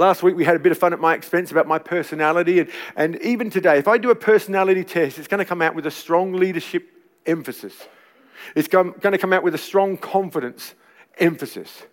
Last 0.01 0.23
week 0.23 0.35
we 0.35 0.45
had 0.45 0.55
a 0.55 0.59
bit 0.59 0.71
of 0.71 0.79
fun 0.79 0.93
at 0.93 0.99
my 0.99 1.13
expense 1.13 1.51
about 1.51 1.67
my 1.67 1.77
personality, 1.77 2.59
and, 2.59 2.71
and 2.95 3.21
even 3.21 3.51
today, 3.51 3.77
if 3.77 3.87
I 3.87 3.99
do 3.99 4.09
a 4.09 4.15
personality 4.15 4.83
test, 4.83 5.19
it's 5.19 5.27
going 5.27 5.37
to 5.37 5.45
come 5.45 5.61
out 5.61 5.75
with 5.75 5.85
a 5.85 5.91
strong 5.91 6.33
leadership 6.33 6.89
emphasis. 7.27 7.75
It's 8.55 8.67
going 8.67 8.99
to 8.99 9.17
come 9.19 9.31
out 9.31 9.43
with 9.43 9.53
a 9.53 9.59
strong 9.59 9.97
confidence 9.97 10.73
emphasis. 11.19 11.83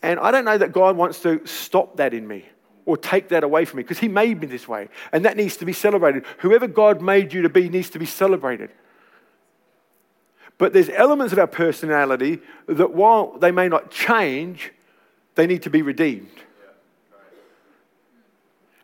And 0.00 0.18
I 0.18 0.30
don't 0.30 0.46
know 0.46 0.56
that 0.56 0.72
God 0.72 0.96
wants 0.96 1.20
to 1.24 1.46
stop 1.46 1.98
that 1.98 2.14
in 2.14 2.26
me 2.26 2.46
or 2.86 2.96
take 2.96 3.28
that 3.28 3.44
away 3.44 3.66
from 3.66 3.76
me 3.76 3.82
because 3.82 3.98
He 3.98 4.08
made 4.08 4.40
me 4.40 4.46
this 4.46 4.66
way. 4.66 4.88
And 5.12 5.26
that 5.26 5.36
needs 5.36 5.58
to 5.58 5.66
be 5.66 5.74
celebrated. 5.74 6.24
Whoever 6.38 6.66
God 6.66 7.02
made 7.02 7.34
you 7.34 7.42
to 7.42 7.50
be 7.50 7.68
needs 7.68 7.90
to 7.90 7.98
be 7.98 8.06
celebrated. 8.06 8.70
But 10.56 10.72
there's 10.72 10.88
elements 10.88 11.34
of 11.34 11.38
our 11.38 11.46
personality 11.46 12.40
that 12.66 12.94
while 12.94 13.36
they 13.36 13.50
may 13.50 13.68
not 13.68 13.90
change, 13.90 14.72
they 15.34 15.46
need 15.46 15.64
to 15.64 15.70
be 15.70 15.82
redeemed. 15.82 16.30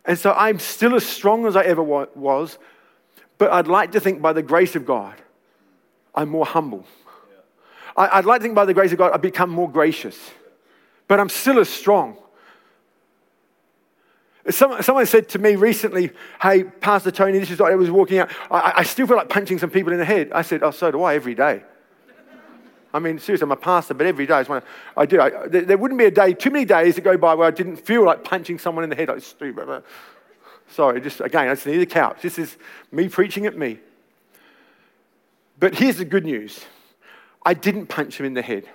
And 0.04 0.18
so 0.18 0.32
I'm 0.32 0.58
still 0.58 0.94
as 0.94 1.04
strong 1.04 1.46
as 1.46 1.56
I 1.56 1.62
ever 1.62 1.82
was, 1.82 2.58
but 3.38 3.50
I'd 3.52 3.66
like 3.66 3.92
to 3.92 4.00
think 4.00 4.20
by 4.20 4.32
the 4.32 4.42
grace 4.42 4.76
of 4.76 4.84
God, 4.84 5.14
I'm 6.14 6.28
more 6.28 6.46
humble. 6.46 6.86
I'd 7.96 8.24
like 8.24 8.40
to 8.40 8.42
think 8.42 8.54
by 8.54 8.64
the 8.64 8.74
grace 8.74 8.92
of 8.92 8.98
God, 8.98 9.12
I've 9.12 9.22
become 9.22 9.50
more 9.50 9.70
gracious, 9.70 10.18
but 11.06 11.20
I'm 11.20 11.28
still 11.28 11.58
as 11.60 11.68
strong. 11.68 12.16
Someone, 14.50 15.06
said 15.06 15.30
to 15.30 15.38
me 15.38 15.56
recently, 15.56 16.10
Hey, 16.42 16.64
Pastor 16.64 17.10
Tony, 17.10 17.38
this 17.38 17.50
is 17.50 17.58
what 17.58 17.72
I 17.72 17.76
was 17.76 17.90
walking 17.90 18.18
out. 18.18 18.30
I, 18.50 18.74
I 18.76 18.82
still 18.82 19.06
feel 19.06 19.16
like 19.16 19.30
punching 19.30 19.58
some 19.58 19.70
people 19.70 19.92
in 19.92 19.98
the 19.98 20.04
head. 20.04 20.32
I 20.32 20.42
said, 20.42 20.62
Oh, 20.62 20.70
so 20.70 20.90
do 20.90 21.02
I 21.02 21.14
every 21.14 21.34
day. 21.34 21.62
I 22.94 23.00
mean, 23.00 23.18
seriously, 23.18 23.44
I'm 23.44 23.50
a 23.50 23.56
pastor, 23.56 23.92
but 23.92 24.06
every 24.06 24.24
day 24.24 24.40
is 24.40 24.48
when 24.48 24.62
I, 24.96 25.04
do. 25.04 25.20
I, 25.20 25.48
there, 25.48 25.62
there, 25.62 25.76
wouldn't 25.76 25.98
be 25.98 26.04
a 26.04 26.12
day, 26.12 26.32
too 26.32 26.52
many 26.52 26.64
days 26.64 26.94
that 26.94 27.00
go 27.00 27.18
by 27.18 27.34
where 27.34 27.48
I 27.48 27.50
didn't 27.50 27.76
feel 27.76 28.04
like 28.04 28.22
punching 28.22 28.60
someone 28.60 28.84
in 28.84 28.90
the 28.90 28.94
head. 28.94 29.08
Like, 29.08 29.20
stupid. 29.20 29.82
Sorry, 30.70 31.00
just 31.00 31.20
again, 31.20 31.48
I 31.48 31.54
just 31.54 31.66
need 31.66 31.80
a 31.80 31.86
couch. 31.86 32.22
This 32.22 32.38
is 32.38 32.56
me 32.92 33.08
preaching 33.08 33.46
at 33.46 33.58
me. 33.58 33.80
But 35.58 35.74
here's 35.74 35.96
the 35.96 36.04
good 36.04 36.24
news 36.24 36.64
I 37.44 37.52
didn't 37.52 37.86
punch 37.86 38.20
him 38.20 38.26
in 38.26 38.34
the 38.34 38.42
head. 38.42 38.68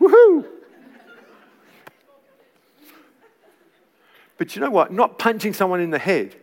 Woohoo! 0.00 0.46
But 4.38 4.56
you 4.56 4.62
know 4.62 4.70
what? 4.70 4.92
Not 4.92 5.18
punching 5.18 5.52
someone 5.52 5.80
in 5.80 5.90
the 5.90 5.98
head, 5.98 6.34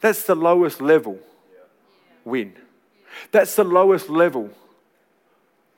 that's 0.00 0.22
the 0.22 0.36
lowest 0.36 0.80
level 0.80 1.18
win. 2.24 2.54
That's 3.32 3.56
the 3.56 3.64
lowest 3.64 4.08
level 4.08 4.50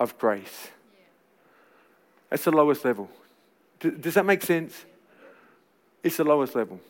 of 0.02 0.18
grace. 0.18 0.68
That's 2.28 2.44
the 2.44 2.50
lowest 2.50 2.84
level. 2.84 3.08
Does 3.78 4.14
that 4.14 4.26
make 4.26 4.42
sense? 4.42 4.84
It's 6.02 6.16
the 6.16 6.24
lowest 6.24 6.54
level. 6.54 6.80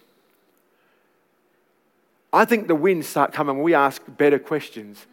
I 2.33 2.45
think 2.45 2.67
the 2.67 2.75
wins 2.75 3.07
start 3.07 3.33
coming 3.33 3.57
when 3.57 3.65
we 3.65 3.75
ask 3.75 4.01
better 4.09 4.39
questions. 4.39 5.07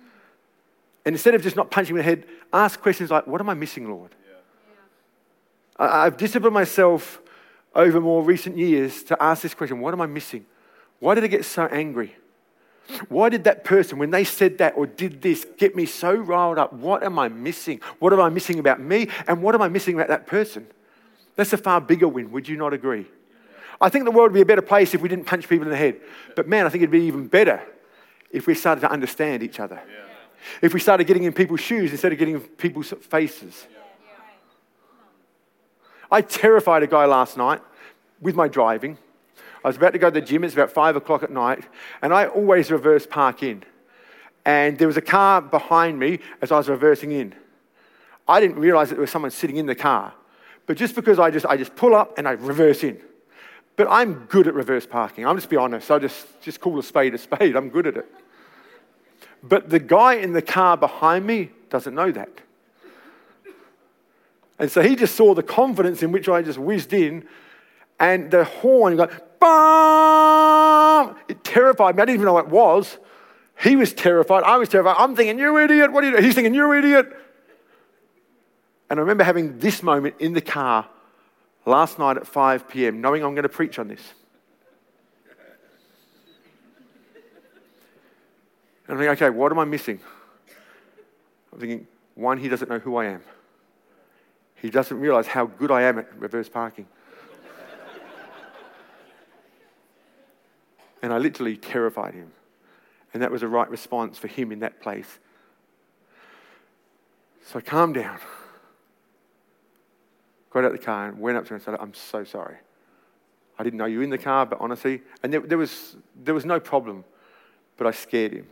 And 1.06 1.14
instead 1.16 1.36
of 1.36 1.42
just 1.42 1.56
not 1.56 1.70
punching 1.72 1.96
in 1.96 1.98
the 1.98 2.04
head, 2.04 2.26
ask 2.54 2.80
questions 2.80 3.12
like, 3.12 3.28
What 3.28 3.42
am 3.42 3.50
I 3.50 3.54
missing, 3.54 3.90
Lord? 3.90 4.16
Yeah. 4.30 5.86
I've 5.86 6.16
disciplined 6.16 6.54
myself 6.54 7.20
over 7.76 8.00
more 8.00 8.24
recent 8.24 8.58
years 8.58 9.04
to 9.04 9.22
ask 9.22 9.42
this 9.42 9.54
question 9.54 9.80
What 9.80 9.94
am 9.94 10.02
I 10.02 10.06
missing? 10.06 10.46
Why 11.00 11.16
did 11.16 11.24
I 11.24 11.28
get 11.28 11.44
so 11.44 11.66
angry? 11.66 12.16
Why 13.08 13.30
did 13.30 13.44
that 13.44 13.64
person, 13.64 14.00
when 14.00 14.10
they 14.10 14.24
said 14.24 14.58
that 14.58 14.74
or 14.76 14.88
did 14.88 15.22
this, 15.22 15.46
get 15.58 15.76
me 15.76 15.86
so 15.86 16.16
riled 16.16 16.58
up? 16.58 16.74
What 16.74 17.04
am 17.04 17.20
I 17.20 17.30
missing? 17.30 17.82
What 18.00 18.14
am 18.14 18.20
I 18.20 18.30
missing 18.30 18.58
about 18.58 18.80
me? 18.80 19.10
And 19.28 19.44
what 19.44 19.54
am 19.54 19.62
I 19.62 19.68
missing 19.68 19.96
about 19.96 20.08
that 20.08 20.26
person? 20.26 20.66
That's 21.36 21.54
a 21.54 21.58
far 21.58 21.82
bigger 21.82 22.08
win. 22.08 22.32
Would 22.32 22.48
you 22.48 22.58
not 22.58 22.74
agree? 22.74 23.06
I 23.80 23.90
think 23.90 24.06
the 24.06 24.12
world 24.12 24.32
would 24.32 24.38
be 24.38 24.42
a 24.42 24.46
better 24.46 24.62
place 24.62 24.94
if 24.94 25.02
we 25.02 25.08
didn't 25.08 25.26
punch 25.26 25.48
people 25.48 25.66
in 25.66 25.70
the 25.70 25.78
head. 25.78 26.02
But 26.36 26.48
man, 26.48 26.66
I 26.66 26.70
think 26.70 26.82
it'd 26.82 26.92
be 26.92 27.04
even 27.04 27.28
better 27.28 27.62
if 28.32 28.48
we 28.48 28.56
started 28.56 28.82
to 28.82 28.92
understand 28.92 29.44
each 29.44 29.60
other. 29.60 29.82
Yeah. 29.88 30.06
If 30.62 30.74
we 30.74 30.80
started 30.80 31.06
getting 31.06 31.24
in 31.24 31.34
people's 31.34 31.62
shoes 31.62 31.92
instead 31.92 32.12
of 32.12 32.18
getting 32.18 32.36
in 32.36 32.42
people's 32.42 32.94
faces. 33.02 33.68
Yeah. 33.72 33.78
I 36.12 36.22
terrified 36.22 36.84
a 36.84 36.88
guy 36.88 37.06
last 37.06 37.38
night 37.38 37.62
with 38.20 38.36
my 38.36 38.48
driving. 38.48 38.98
I 39.64 39.68
was 39.68 39.78
about 39.78 39.94
to 39.94 40.00
go 40.00 40.10
to 40.10 40.20
the 40.20 40.26
gym, 40.26 40.44
it's 40.44 40.54
about 40.54 40.72
five 40.72 40.96
o'clock 40.96 41.24
at 41.24 41.32
night, 41.32 41.66
and 42.02 42.14
I 42.14 42.28
always 42.28 42.72
reverse 42.72 43.06
park 43.06 43.44
in. 43.44 43.64
And 44.46 44.78
there 44.78 44.88
was 44.88 44.98
a 44.98 45.02
car 45.02 45.42
behind 45.42 46.00
me 46.00 46.20
as 46.42 46.52
I 46.52 46.58
was 46.58 46.70
reversing 46.70 47.12
in. 47.12 47.36
I 48.28 48.40
didn't 48.40 48.58
realize 48.58 48.90
that 48.90 48.96
there 48.96 49.02
was 49.02 49.12
someone 49.12 49.32
sitting 49.32 49.58
in 49.58 49.66
the 49.66 49.76
car. 49.76 50.14
But 50.66 50.78
just 50.78 50.96
because 50.96 51.20
I 51.20 51.32
just, 51.32 51.46
I 51.46 51.58
just 51.58 51.76
pull 51.76 51.96
up 51.96 52.18
and 52.18 52.28
I 52.28 52.32
reverse 52.32 52.84
in. 52.84 53.02
But 53.76 53.88
I'm 53.90 54.26
good 54.26 54.48
at 54.48 54.54
reverse 54.54 54.86
parking. 54.86 55.26
I'm 55.26 55.36
just 55.36 55.50
be 55.50 55.58
honest. 55.58 55.90
I 55.90 56.00
just, 56.00 56.42
just 56.42 56.60
call 56.60 56.78
a 56.78 56.84
spade 56.84 57.14
a 57.16 57.18
spade. 57.18 57.56
I'm 57.56 57.70
good 57.70 57.88
at 57.88 57.98
it. 57.98 58.06
But 59.42 59.70
the 59.70 59.80
guy 59.80 60.16
in 60.16 60.34
the 60.34 60.42
car 60.42 60.78
behind 60.78 61.26
me 61.26 61.52
doesn't 61.70 61.96
know 61.96 62.12
that. 62.12 62.30
And 64.60 64.70
so 64.70 64.82
he 64.82 64.96
just 64.96 65.16
saw 65.16 65.34
the 65.34 65.44
confidence 65.44 66.04
in 66.04 66.12
which 66.12 66.28
I 66.28 66.42
just 66.42 66.60
whizzed 66.60 66.94
in 66.94 67.26
and 68.00 68.32
the 68.32 68.44
horn 68.44 68.96
got 68.96 69.10
BAM! 69.40 71.16
It 71.28 71.44
terrified 71.44 71.96
me. 71.96 72.02
I 72.02 72.06
didn't 72.06 72.16
even 72.16 72.26
know 72.26 72.34
what 72.34 72.46
it 72.46 72.52
was. 72.52 72.98
He 73.62 73.76
was 73.76 73.94
terrified. 73.94 74.44
I 74.44 74.58
was 74.58 74.70
terrified. 74.70 74.96
I'm 74.98 75.16
thinking, 75.16 75.38
you 75.38 75.58
idiot. 75.58 75.92
What 75.92 76.04
are 76.04 76.08
you 76.08 76.14
doing? 76.14 76.24
He's 76.24 76.36
thinking, 76.36 76.54
you 76.54 76.72
idiot. 76.74 77.12
And 78.90 79.00
I 79.00 79.02
remember 79.02 79.24
having 79.24 79.60
this 79.60 79.84
moment 79.84 80.16
in 80.20 80.34
the 80.34 80.42
car 80.42 80.88
last 81.66 82.00
night 82.00 82.18
at 82.18 82.26
5 82.26 82.68
p.m., 82.70 83.02
knowing 83.02 83.24
I'm 83.24 83.36
going 83.36 83.44
to 83.44 83.50
preach 83.50 83.78
on 83.78 83.88
this. 83.88 84.02
And 88.88 88.96
I'm 88.96 88.98
thinking, 88.98 89.28
okay, 89.28 89.30
what 89.30 89.52
am 89.52 89.60
I 89.60 89.66
missing? 89.66 90.00
I'm 91.54 91.60
thinking, 91.60 91.88
one, 92.16 92.38
he 92.38 92.48
doesn't 92.50 92.70
know 92.70 92.80
who 92.80 92.96
I 92.96 93.06
am. 93.06 93.22
He 94.56 94.70
doesn't 94.70 95.00
realize 95.00 95.28
how 95.28 95.46
good 95.46 95.70
I 95.70 95.84
am 95.84 96.00
at 96.00 96.20
reverse 96.20 96.50
parking. 96.50 96.88
And 101.02 101.14
I 101.14 101.18
literally 101.18 101.58
terrified 101.58 102.14
him. 102.14 102.32
And 103.14 103.24
that 103.24 103.32
was 103.32 103.42
the 103.42 103.48
right 103.48 103.70
response 103.70 104.18
for 104.18 104.28
him 104.28 104.52
in 104.52 104.60
that 104.60 104.82
place. 104.82 105.20
So 107.46 107.58
I 107.60 107.62
calmed 107.62 107.96
down 107.96 108.20
got 110.50 110.60
out 110.60 110.74
of 110.74 110.80
the 110.80 110.86
car 110.86 111.08
and 111.08 111.20
went 111.20 111.38
up 111.38 111.46
to 111.46 111.50
him 111.50 111.56
and 111.56 111.64
said, 111.64 111.76
I'm 111.80 111.94
so 111.94 112.24
sorry. 112.24 112.58
I 113.58 113.64
didn't 113.64 113.78
know 113.78 113.86
you 113.86 114.00
were 114.00 114.04
in 114.04 114.10
the 114.10 114.18
car, 114.18 114.46
but 114.46 114.60
honestly, 114.62 115.02
and 115.22 115.34
there, 115.34 115.42
there, 115.42 115.58
was, 115.58 115.98
there 116.16 116.34
was 116.34 116.46
no 116.46 116.60
problem, 116.60 117.04
but 117.78 117.88
I 117.88 117.92
scared 117.92 118.34
him. 118.34 118.48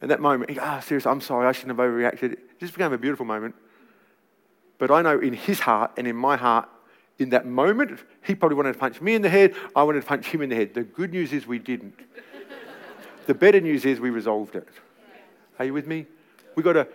And 0.00 0.10
that 0.10 0.20
moment, 0.20 0.50
he 0.50 0.58
ah, 0.58 0.78
oh, 0.78 0.80
seriously, 0.80 1.10
I'm 1.10 1.20
sorry, 1.20 1.46
I 1.46 1.52
shouldn't 1.52 1.78
have 1.78 1.86
overreacted. 1.86 2.32
It 2.32 2.60
just 2.60 2.74
became 2.74 2.92
a 2.92 2.98
beautiful 2.98 3.26
moment. 3.26 3.54
But 4.78 4.90
I 4.90 5.02
know 5.02 5.18
in 5.18 5.32
his 5.32 5.60
heart 5.60 5.92
and 5.96 6.06
in 6.06 6.16
my 6.16 6.36
heart, 6.36 6.68
in 7.18 7.30
that 7.30 7.46
moment, 7.46 8.00
he 8.24 8.34
probably 8.34 8.56
wanted 8.56 8.72
to 8.72 8.78
punch 8.78 9.00
me 9.00 9.14
in 9.14 9.22
the 9.22 9.28
head. 9.28 9.54
I 9.74 9.82
wanted 9.84 10.00
to 10.00 10.06
punch 10.06 10.26
him 10.26 10.42
in 10.42 10.48
the 10.48 10.56
head. 10.56 10.74
The 10.74 10.82
good 10.82 11.12
news 11.12 11.32
is 11.32 11.46
we 11.46 11.58
didn't. 11.58 11.98
the 13.26 13.34
better 13.34 13.60
news 13.60 13.84
is 13.84 14.00
we 14.00 14.10
resolved 14.10 14.56
it. 14.56 14.68
Are 15.58 15.64
you 15.64 15.72
with 15.72 15.86
me? 15.86 16.06
We've 16.56 16.64
got 16.64 16.72
to 16.72 16.88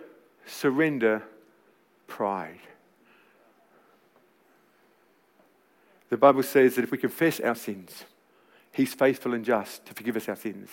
surrender 0.46 1.22
pride. 2.06 2.60
The 6.10 6.16
Bible 6.16 6.42
says 6.42 6.74
that 6.74 6.84
if 6.84 6.90
we 6.90 6.98
confess 6.98 7.40
our 7.40 7.54
sins, 7.54 8.04
He's 8.72 8.94
faithful 8.94 9.34
and 9.34 9.44
just 9.44 9.84
to 9.86 9.94
forgive 9.94 10.16
us 10.16 10.28
our 10.28 10.36
sins. 10.36 10.68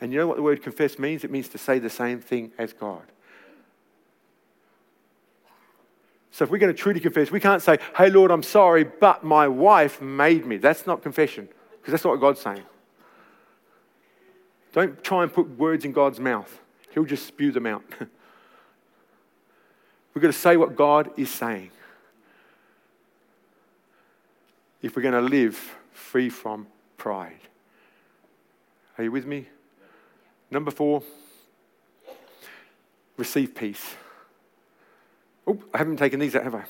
And 0.00 0.12
you 0.12 0.18
know 0.18 0.26
what 0.26 0.36
the 0.36 0.42
word 0.42 0.62
confess 0.62 0.98
means? 0.98 1.24
It 1.24 1.30
means 1.30 1.48
to 1.48 1.58
say 1.58 1.78
the 1.78 1.90
same 1.90 2.20
thing 2.20 2.52
as 2.58 2.72
God. 2.72 3.02
So 6.32 6.44
if 6.44 6.50
we're 6.50 6.58
going 6.58 6.74
to 6.74 6.78
truly 6.78 7.00
confess, 7.00 7.30
we 7.30 7.40
can't 7.40 7.62
say, 7.62 7.78
Hey, 7.96 8.10
Lord, 8.10 8.30
I'm 8.30 8.42
sorry, 8.42 8.84
but 8.84 9.24
my 9.24 9.48
wife 9.48 10.00
made 10.00 10.46
me. 10.46 10.58
That's 10.58 10.86
not 10.86 11.02
confession, 11.02 11.48
because 11.80 11.92
that's 11.92 12.04
not 12.04 12.10
what 12.10 12.20
God's 12.20 12.40
saying. 12.40 12.62
Don't 14.72 15.02
try 15.02 15.24
and 15.24 15.32
put 15.32 15.58
words 15.58 15.84
in 15.84 15.92
God's 15.92 16.20
mouth, 16.20 16.60
He'll 16.92 17.04
just 17.04 17.26
spew 17.26 17.52
them 17.52 17.66
out. 17.66 17.82
We've 20.14 20.22
got 20.22 20.28
to 20.28 20.32
say 20.32 20.56
what 20.56 20.74
God 20.76 21.10
is 21.16 21.30
saying 21.30 21.70
if 24.82 24.96
we're 24.96 25.02
going 25.02 25.14
to 25.14 25.20
live 25.20 25.56
free 25.92 26.28
from 26.28 26.66
pride. 26.96 27.40
Are 28.98 29.04
you 29.04 29.12
with 29.12 29.26
me? 29.26 29.46
Number 30.50 30.70
four, 30.70 31.02
receive 33.16 33.54
peace. 33.54 33.94
Oh, 35.50 35.58
I 35.74 35.78
haven't 35.78 35.96
taken 35.96 36.20
these 36.20 36.36
out, 36.36 36.44
have 36.44 36.54
I? 36.54 36.64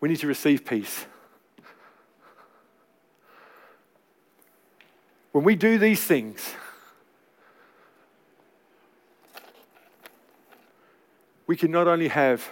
We 0.00 0.10
need 0.10 0.18
to 0.18 0.26
receive 0.26 0.66
peace. 0.66 1.06
When 5.32 5.44
we 5.44 5.56
do 5.56 5.78
these 5.78 6.04
things, 6.04 6.52
we 11.46 11.56
can 11.56 11.70
not 11.70 11.88
only 11.88 12.08
have 12.08 12.46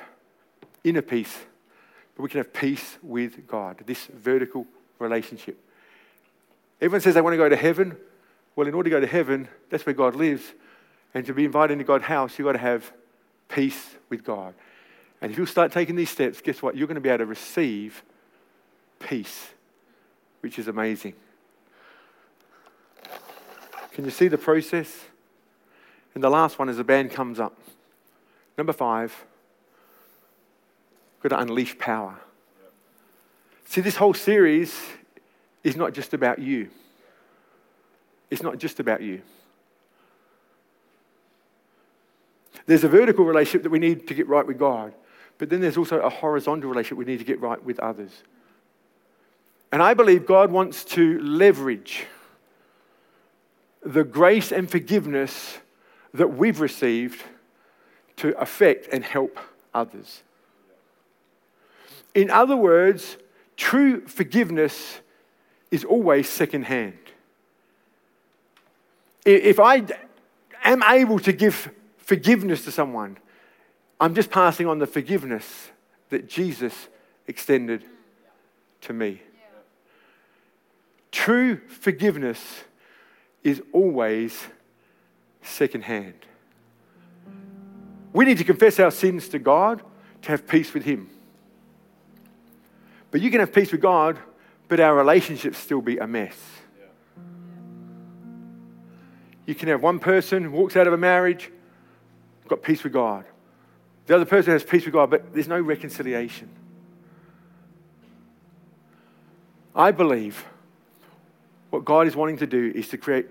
inner 0.82 1.02
peace, 1.02 1.36
but 2.16 2.22
we 2.22 2.30
can 2.30 2.38
have 2.38 2.54
peace 2.54 2.96
with 3.02 3.46
God, 3.46 3.82
this 3.84 4.06
vertical 4.06 4.66
relationship. 4.98 5.62
Everyone 6.80 7.02
says 7.02 7.12
they 7.12 7.20
want 7.20 7.34
to 7.34 7.38
go 7.38 7.50
to 7.50 7.56
heaven. 7.56 7.98
Well, 8.56 8.66
in 8.66 8.72
order 8.72 8.88
to 8.88 8.96
go 8.96 9.00
to 9.00 9.06
heaven, 9.06 9.46
that's 9.68 9.84
where 9.84 9.94
God 9.94 10.14
lives. 10.14 10.54
And 11.14 11.24
to 11.26 11.32
be 11.32 11.44
invited 11.44 11.72
into 11.72 11.84
God's 11.84 12.04
house, 12.04 12.38
you've 12.38 12.46
got 12.46 12.52
to 12.52 12.58
have 12.58 12.92
peace 13.48 13.96
with 14.08 14.24
God. 14.24 14.54
And 15.20 15.32
if 15.32 15.38
you 15.38 15.46
start 15.46 15.72
taking 15.72 15.96
these 15.96 16.10
steps, 16.10 16.40
guess 16.40 16.62
what? 16.62 16.76
You're 16.76 16.86
going 16.86 16.96
to 16.96 17.00
be 17.00 17.08
able 17.08 17.18
to 17.18 17.26
receive 17.26 18.02
peace, 19.00 19.48
which 20.40 20.58
is 20.58 20.68
amazing. 20.68 21.14
Can 23.92 24.04
you 24.04 24.10
see 24.10 24.28
the 24.28 24.38
process? 24.38 25.06
And 26.14 26.22
the 26.22 26.30
last 26.30 26.58
one 26.58 26.68
as 26.68 26.76
the 26.76 26.84
band 26.84 27.10
comes 27.10 27.40
up. 27.40 27.56
Number 28.56 28.72
five, 28.72 29.14
got 31.22 31.30
to 31.30 31.40
unleash 31.40 31.78
power. 31.78 32.16
See, 33.66 33.80
this 33.80 33.96
whole 33.96 34.14
series 34.14 34.74
is 35.64 35.76
not 35.76 35.92
just 35.92 36.14
about 36.14 36.38
you. 36.38 36.70
It's 38.30 38.42
not 38.42 38.58
just 38.58 38.80
about 38.80 39.02
you. 39.02 39.22
There's 42.68 42.84
a 42.84 42.88
vertical 42.88 43.24
relationship 43.24 43.62
that 43.62 43.70
we 43.70 43.78
need 43.78 44.06
to 44.08 44.14
get 44.14 44.28
right 44.28 44.46
with 44.46 44.58
God, 44.58 44.92
but 45.38 45.48
then 45.48 45.62
there's 45.62 45.78
also 45.78 46.00
a 46.00 46.10
horizontal 46.10 46.68
relationship 46.68 46.98
we 46.98 47.06
need 47.06 47.18
to 47.18 47.24
get 47.24 47.40
right 47.40 47.64
with 47.64 47.78
others. 47.78 48.10
And 49.72 49.82
I 49.82 49.94
believe 49.94 50.26
God 50.26 50.52
wants 50.52 50.84
to 50.84 51.18
leverage 51.20 52.04
the 53.82 54.04
grace 54.04 54.52
and 54.52 54.70
forgiveness 54.70 55.56
that 56.12 56.34
we've 56.34 56.60
received 56.60 57.22
to 58.16 58.38
affect 58.38 58.86
and 58.92 59.02
help 59.02 59.38
others. 59.72 60.22
In 62.14 62.28
other 62.28 62.56
words, 62.56 63.16
true 63.56 64.06
forgiveness 64.06 64.98
is 65.70 65.86
always 65.86 66.28
secondhand. 66.28 66.98
If 69.24 69.58
I 69.58 69.86
am 70.64 70.82
able 70.82 71.18
to 71.20 71.32
give 71.32 71.70
forgiveness 72.08 72.64
to 72.64 72.72
someone, 72.72 73.18
I'm 74.00 74.14
just 74.14 74.30
passing 74.30 74.66
on 74.66 74.78
the 74.78 74.86
forgiveness 74.86 75.68
that 76.08 76.26
Jesus 76.26 76.88
extended 77.26 77.84
to 78.80 78.94
me. 78.94 79.20
True 81.12 81.60
forgiveness 81.68 82.64
is 83.44 83.60
always 83.74 84.46
secondhand. 85.42 86.14
We 88.14 88.24
need 88.24 88.38
to 88.38 88.44
confess 88.44 88.80
our 88.80 88.90
sins 88.90 89.28
to 89.28 89.38
God 89.38 89.82
to 90.22 90.30
have 90.30 90.48
peace 90.48 90.72
with 90.72 90.84
Him. 90.84 91.10
But 93.10 93.20
you 93.20 93.30
can 93.30 93.40
have 93.40 93.52
peace 93.52 93.70
with 93.70 93.82
God, 93.82 94.18
but 94.68 94.80
our 94.80 94.94
relationships 94.94 95.58
still 95.58 95.82
be 95.82 95.98
a 95.98 96.06
mess. 96.06 96.38
You 99.44 99.54
can 99.54 99.68
have 99.68 99.82
one 99.82 99.98
person 99.98 100.52
walks 100.52 100.74
out 100.74 100.86
of 100.86 100.94
a 100.94 100.98
marriage, 100.98 101.52
got 102.48 102.62
peace 102.62 102.82
with 102.82 102.92
God. 102.92 103.24
The 104.06 104.14
other 104.14 104.24
person 104.24 104.52
has 104.52 104.64
peace 104.64 104.84
with 104.84 104.94
God, 104.94 105.10
but 105.10 105.34
there's 105.34 105.48
no 105.48 105.60
reconciliation. 105.60 106.48
I 109.74 109.90
believe 109.90 110.44
what 111.70 111.84
God 111.84 112.06
is 112.06 112.16
wanting 112.16 112.38
to 112.38 112.46
do 112.46 112.72
is 112.74 112.88
to 112.88 112.98
create 112.98 113.26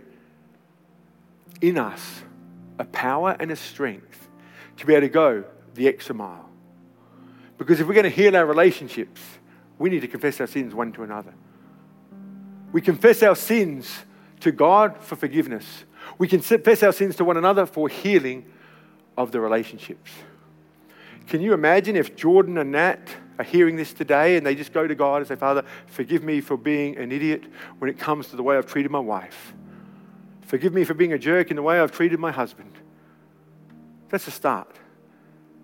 in 1.62 1.78
us 1.78 2.22
a 2.80 2.86
power 2.86 3.36
and 3.40 3.52
a 3.52 3.56
strength 3.56 4.30
to 4.78 4.86
be 4.86 4.94
able 4.94 5.08
to 5.08 5.10
go 5.10 5.44
the 5.74 5.88
extra 5.88 6.14
mile. 6.14 6.48
Because 7.58 7.80
if 7.80 7.88
we're 7.88 7.96
going 7.96 8.04
to 8.04 8.10
heal 8.10 8.36
our 8.36 8.46
relationships, 8.46 9.22
we 9.80 9.90
need 9.90 10.02
to 10.02 10.08
confess 10.08 10.40
our 10.40 10.48
sins 10.48 10.74
one 10.74 10.92
to 10.94 11.04
another. 11.04 11.34
We 12.72 12.82
confess 12.82 13.24
our 13.24 13.36
sins 13.36 14.06
to 14.42 14.52
God 14.52 14.98
for 15.00 15.16
forgiveness. 15.16 15.86
We 16.18 16.28
confess 16.28 16.84
our 16.84 16.94
sins 16.94 17.16
to 17.16 17.26
one 17.26 17.38
another 17.38 17.66
for 17.66 17.90
healing 17.90 18.46
of 19.18 19.32
the 19.32 19.40
relationships. 19.40 20.12
Can 21.28 21.42
you 21.42 21.54
imagine 21.54 21.96
if 21.96 22.16
Jordan 22.16 22.58
and 22.58 22.72
Nat 22.72 23.10
are 23.38 23.44
hearing 23.44 23.76
this 23.76 23.94
today 23.94 24.38
and 24.38 24.46
they 24.46 24.56
just 24.56 24.72
go 24.72 24.88
to 24.88 24.96
God 24.96 25.18
and 25.18 25.28
say, 25.28 25.36
Father, 25.36 25.64
forgive 25.88 26.24
me 26.24 26.40
for 26.40 26.56
being 26.56 26.98
an 26.98 27.12
idiot 27.12 27.44
when 27.80 27.90
it 27.90 28.00
comes 28.00 28.30
to 28.30 28.36
the 28.36 28.44
way 28.44 28.58
I've 28.58 28.66
treated 28.66 28.92
my 28.92 29.00
wife. 29.00 29.54
Forgive 30.42 30.74
me 30.74 30.86
for 30.86 30.94
being 30.94 31.12
a 31.12 31.20
jerk 31.20 31.50
in 31.50 31.58
the 31.58 31.62
way 31.62 31.80
I've 31.80 31.92
treated 31.92 32.20
my 32.20 32.32
husband. 32.32 32.72
That's 34.10 34.28
a 34.28 34.32
start. 34.32 34.74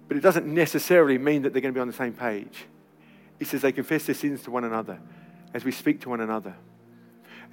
But 0.10 0.18
it 0.18 0.20
doesn't 0.20 0.46
necessarily 0.46 1.18
mean 1.18 1.44
that 1.44 1.54
they're 1.54 1.62
going 1.62 1.74
to 1.74 1.78
be 1.78 1.82
on 1.82 1.88
the 1.88 1.94
same 1.94 2.14
page. 2.14 2.66
He 3.40 3.46
says 3.46 3.62
they 3.62 3.72
confess 3.72 4.06
their 4.06 4.16
sins 4.16 4.44
to 4.44 4.52
one 4.52 4.66
another 4.66 5.00
as 5.54 5.64
we 5.64 5.72
speak 5.72 6.02
to 6.02 6.10
one 6.10 6.20
another. 6.20 6.56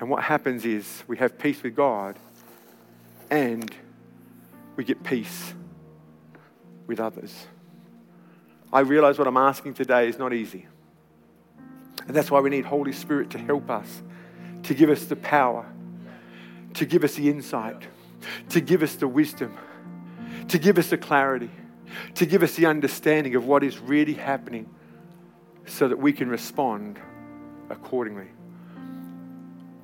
And 0.01 0.11
what 0.11 0.25
happens 0.25 0.65
is 0.65 1.05
we 1.07 1.17
have 1.19 1.39
peace 1.39 1.63
with 1.63 1.77
God 1.77 2.19
and 3.31 3.73
we 4.75 4.83
get 4.83 5.05
peace 5.05 5.55
with 6.91 7.01
others. 7.01 7.47
I 8.73 8.81
realize 8.81 9.17
what 9.17 9.27
I'm 9.27 9.37
asking 9.37 9.75
today 9.75 10.09
is 10.09 10.19
not 10.19 10.35
easy. 10.35 10.67
And 12.07 12.15
that's 12.15 12.31
why 12.31 12.41
we 12.41 12.51
need 12.51 12.65
Holy 12.65 12.93
Spirit 12.93 13.31
to 13.31 13.39
help 13.39 13.71
us, 13.71 14.03
to 14.65 14.75
give 14.75 14.91
us 14.91 15.05
the 15.05 15.17
power, 15.17 15.65
to 16.75 16.85
give 16.85 17.05
us 17.05 17.15
the 17.15 17.29
insight, 17.31 17.83
to 18.51 18.61
give 18.61 18.83
us 18.83 18.97
the 18.97 19.09
wisdom, 19.09 19.57
to 20.49 20.59
give 20.59 20.77
us 20.79 20.91
the 20.91 20.99
clarity, 20.99 21.51
to 22.17 22.27
give 22.27 22.43
us 22.43 22.55
the 22.55 22.67
understanding 22.67 23.35
of 23.37 23.47
what 23.47 23.63
is 23.63 23.79
really 23.79 24.15
happening 24.15 24.69
so 25.67 25.89
that 25.89 25.99
we 25.99 26.13
can 26.13 26.29
respond 26.29 26.99
accordingly. 27.71 28.29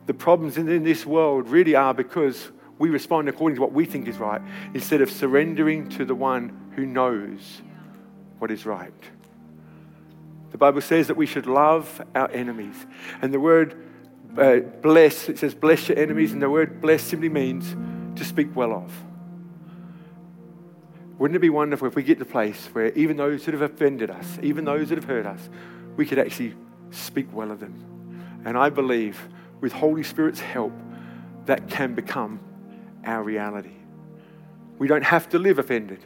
The 0.06 0.14
problems 0.14 0.56
in, 0.56 0.82
this 0.82 1.06
world 1.06 1.48
really 1.48 1.74
are 1.74 1.94
because 1.94 2.50
we 2.78 2.90
respond 2.90 3.28
according 3.28 3.56
to 3.56 3.62
what 3.62 3.72
we 3.72 3.84
think 3.84 4.06
is 4.06 4.18
right 4.18 4.40
instead 4.74 5.00
of 5.00 5.10
surrendering 5.10 5.88
to 5.90 6.04
the 6.04 6.14
one 6.14 6.65
who 6.76 6.86
knows 6.86 7.62
what 8.38 8.50
is 8.50 8.64
right. 8.64 8.92
The 10.52 10.58
Bible 10.58 10.80
says 10.80 11.08
that 11.08 11.16
we 11.16 11.26
should 11.26 11.46
love 11.46 12.00
our 12.14 12.30
enemies. 12.30 12.86
And 13.20 13.34
the 13.34 13.40
word 13.40 13.82
uh, 14.38 14.58
bless, 14.58 15.28
it 15.28 15.38
says 15.38 15.54
bless 15.54 15.88
your 15.88 15.98
enemies, 15.98 16.32
and 16.32 16.40
the 16.40 16.50
word 16.50 16.80
bless 16.80 17.02
simply 17.02 17.28
means 17.28 17.74
to 18.18 18.24
speak 18.24 18.54
well 18.54 18.72
of. 18.72 18.92
Wouldn't 21.18 21.36
it 21.36 21.40
be 21.40 21.50
wonderful 21.50 21.88
if 21.88 21.96
we 21.96 22.02
get 22.02 22.18
to 22.18 22.24
a 22.24 22.28
place 22.28 22.68
where 22.72 22.92
even 22.92 23.16
those 23.16 23.46
that 23.46 23.54
have 23.54 23.62
offended 23.62 24.10
us, 24.10 24.38
even 24.42 24.66
those 24.66 24.90
that 24.90 24.98
have 24.98 25.04
hurt 25.06 25.24
us, 25.24 25.48
we 25.96 26.04
could 26.04 26.18
actually 26.18 26.54
speak 26.90 27.26
well 27.32 27.50
of 27.50 27.58
them? 27.58 28.42
And 28.44 28.56
I 28.58 28.68
believe 28.68 29.28
with 29.60 29.72
Holy 29.72 30.02
Spirit's 30.02 30.40
help, 30.40 30.72
that 31.46 31.68
can 31.68 31.94
become 31.94 32.38
our 33.04 33.22
reality. 33.22 33.70
We 34.78 34.88
don't 34.88 35.04
have 35.04 35.28
to 35.30 35.38
live 35.38 35.58
offended. 35.58 36.04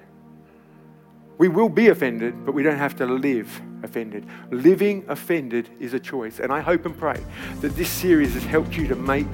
We 1.40 1.48
will 1.48 1.70
be 1.70 1.88
offended, 1.88 2.44
but 2.44 2.52
we 2.52 2.62
don't 2.62 2.76
have 2.76 2.96
to 2.96 3.06
live 3.06 3.62
offended. 3.82 4.26
Living 4.50 5.06
offended 5.08 5.70
is 5.80 5.94
a 5.94 5.98
choice. 5.98 6.38
And 6.38 6.52
I 6.52 6.60
hope 6.60 6.84
and 6.84 6.94
pray 6.94 7.18
that 7.62 7.76
this 7.76 7.88
series 7.88 8.34
has 8.34 8.44
helped 8.44 8.76
you 8.76 8.86
to 8.88 8.94
make 8.94 9.26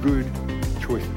good 0.00 0.24
choices. 0.80 1.10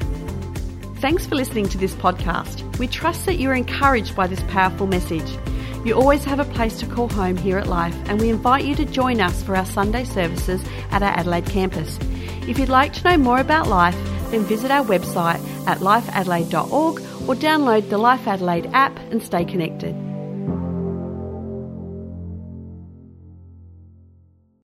Thanks 1.00 1.24
for 1.24 1.34
listening 1.34 1.70
to 1.70 1.78
this 1.78 1.94
podcast. 1.94 2.78
We 2.78 2.88
trust 2.88 3.24
that 3.24 3.36
you're 3.36 3.54
encouraged 3.54 4.14
by 4.14 4.26
this 4.26 4.42
powerful 4.48 4.86
message. 4.86 5.34
You 5.82 5.94
always 5.94 6.24
have 6.24 6.40
a 6.40 6.44
place 6.44 6.78
to 6.80 6.86
call 6.86 7.08
home 7.08 7.38
here 7.38 7.56
at 7.56 7.66
Life, 7.66 7.96
and 8.04 8.20
we 8.20 8.28
invite 8.28 8.66
you 8.66 8.74
to 8.74 8.84
join 8.84 9.22
us 9.22 9.42
for 9.42 9.56
our 9.56 9.64
Sunday 9.64 10.04
services 10.04 10.62
at 10.90 11.02
our 11.02 11.08
Adelaide 11.08 11.46
campus. 11.46 11.98
If 12.46 12.58
you'd 12.58 12.68
like 12.68 12.92
to 12.92 13.04
know 13.08 13.16
more 13.16 13.38
about 13.40 13.68
Life, 13.68 13.96
then 14.30 14.42
visit 14.42 14.70
our 14.70 14.84
website 14.84 15.40
at 15.66 15.78
lifeadelaide.org 15.78 17.00
or 17.00 17.34
download 17.34 17.88
the 17.88 17.96
Life 17.96 18.26
Adelaide 18.26 18.66
app 18.74 18.94
and 19.10 19.22
stay 19.22 19.46
connected. 19.46 20.03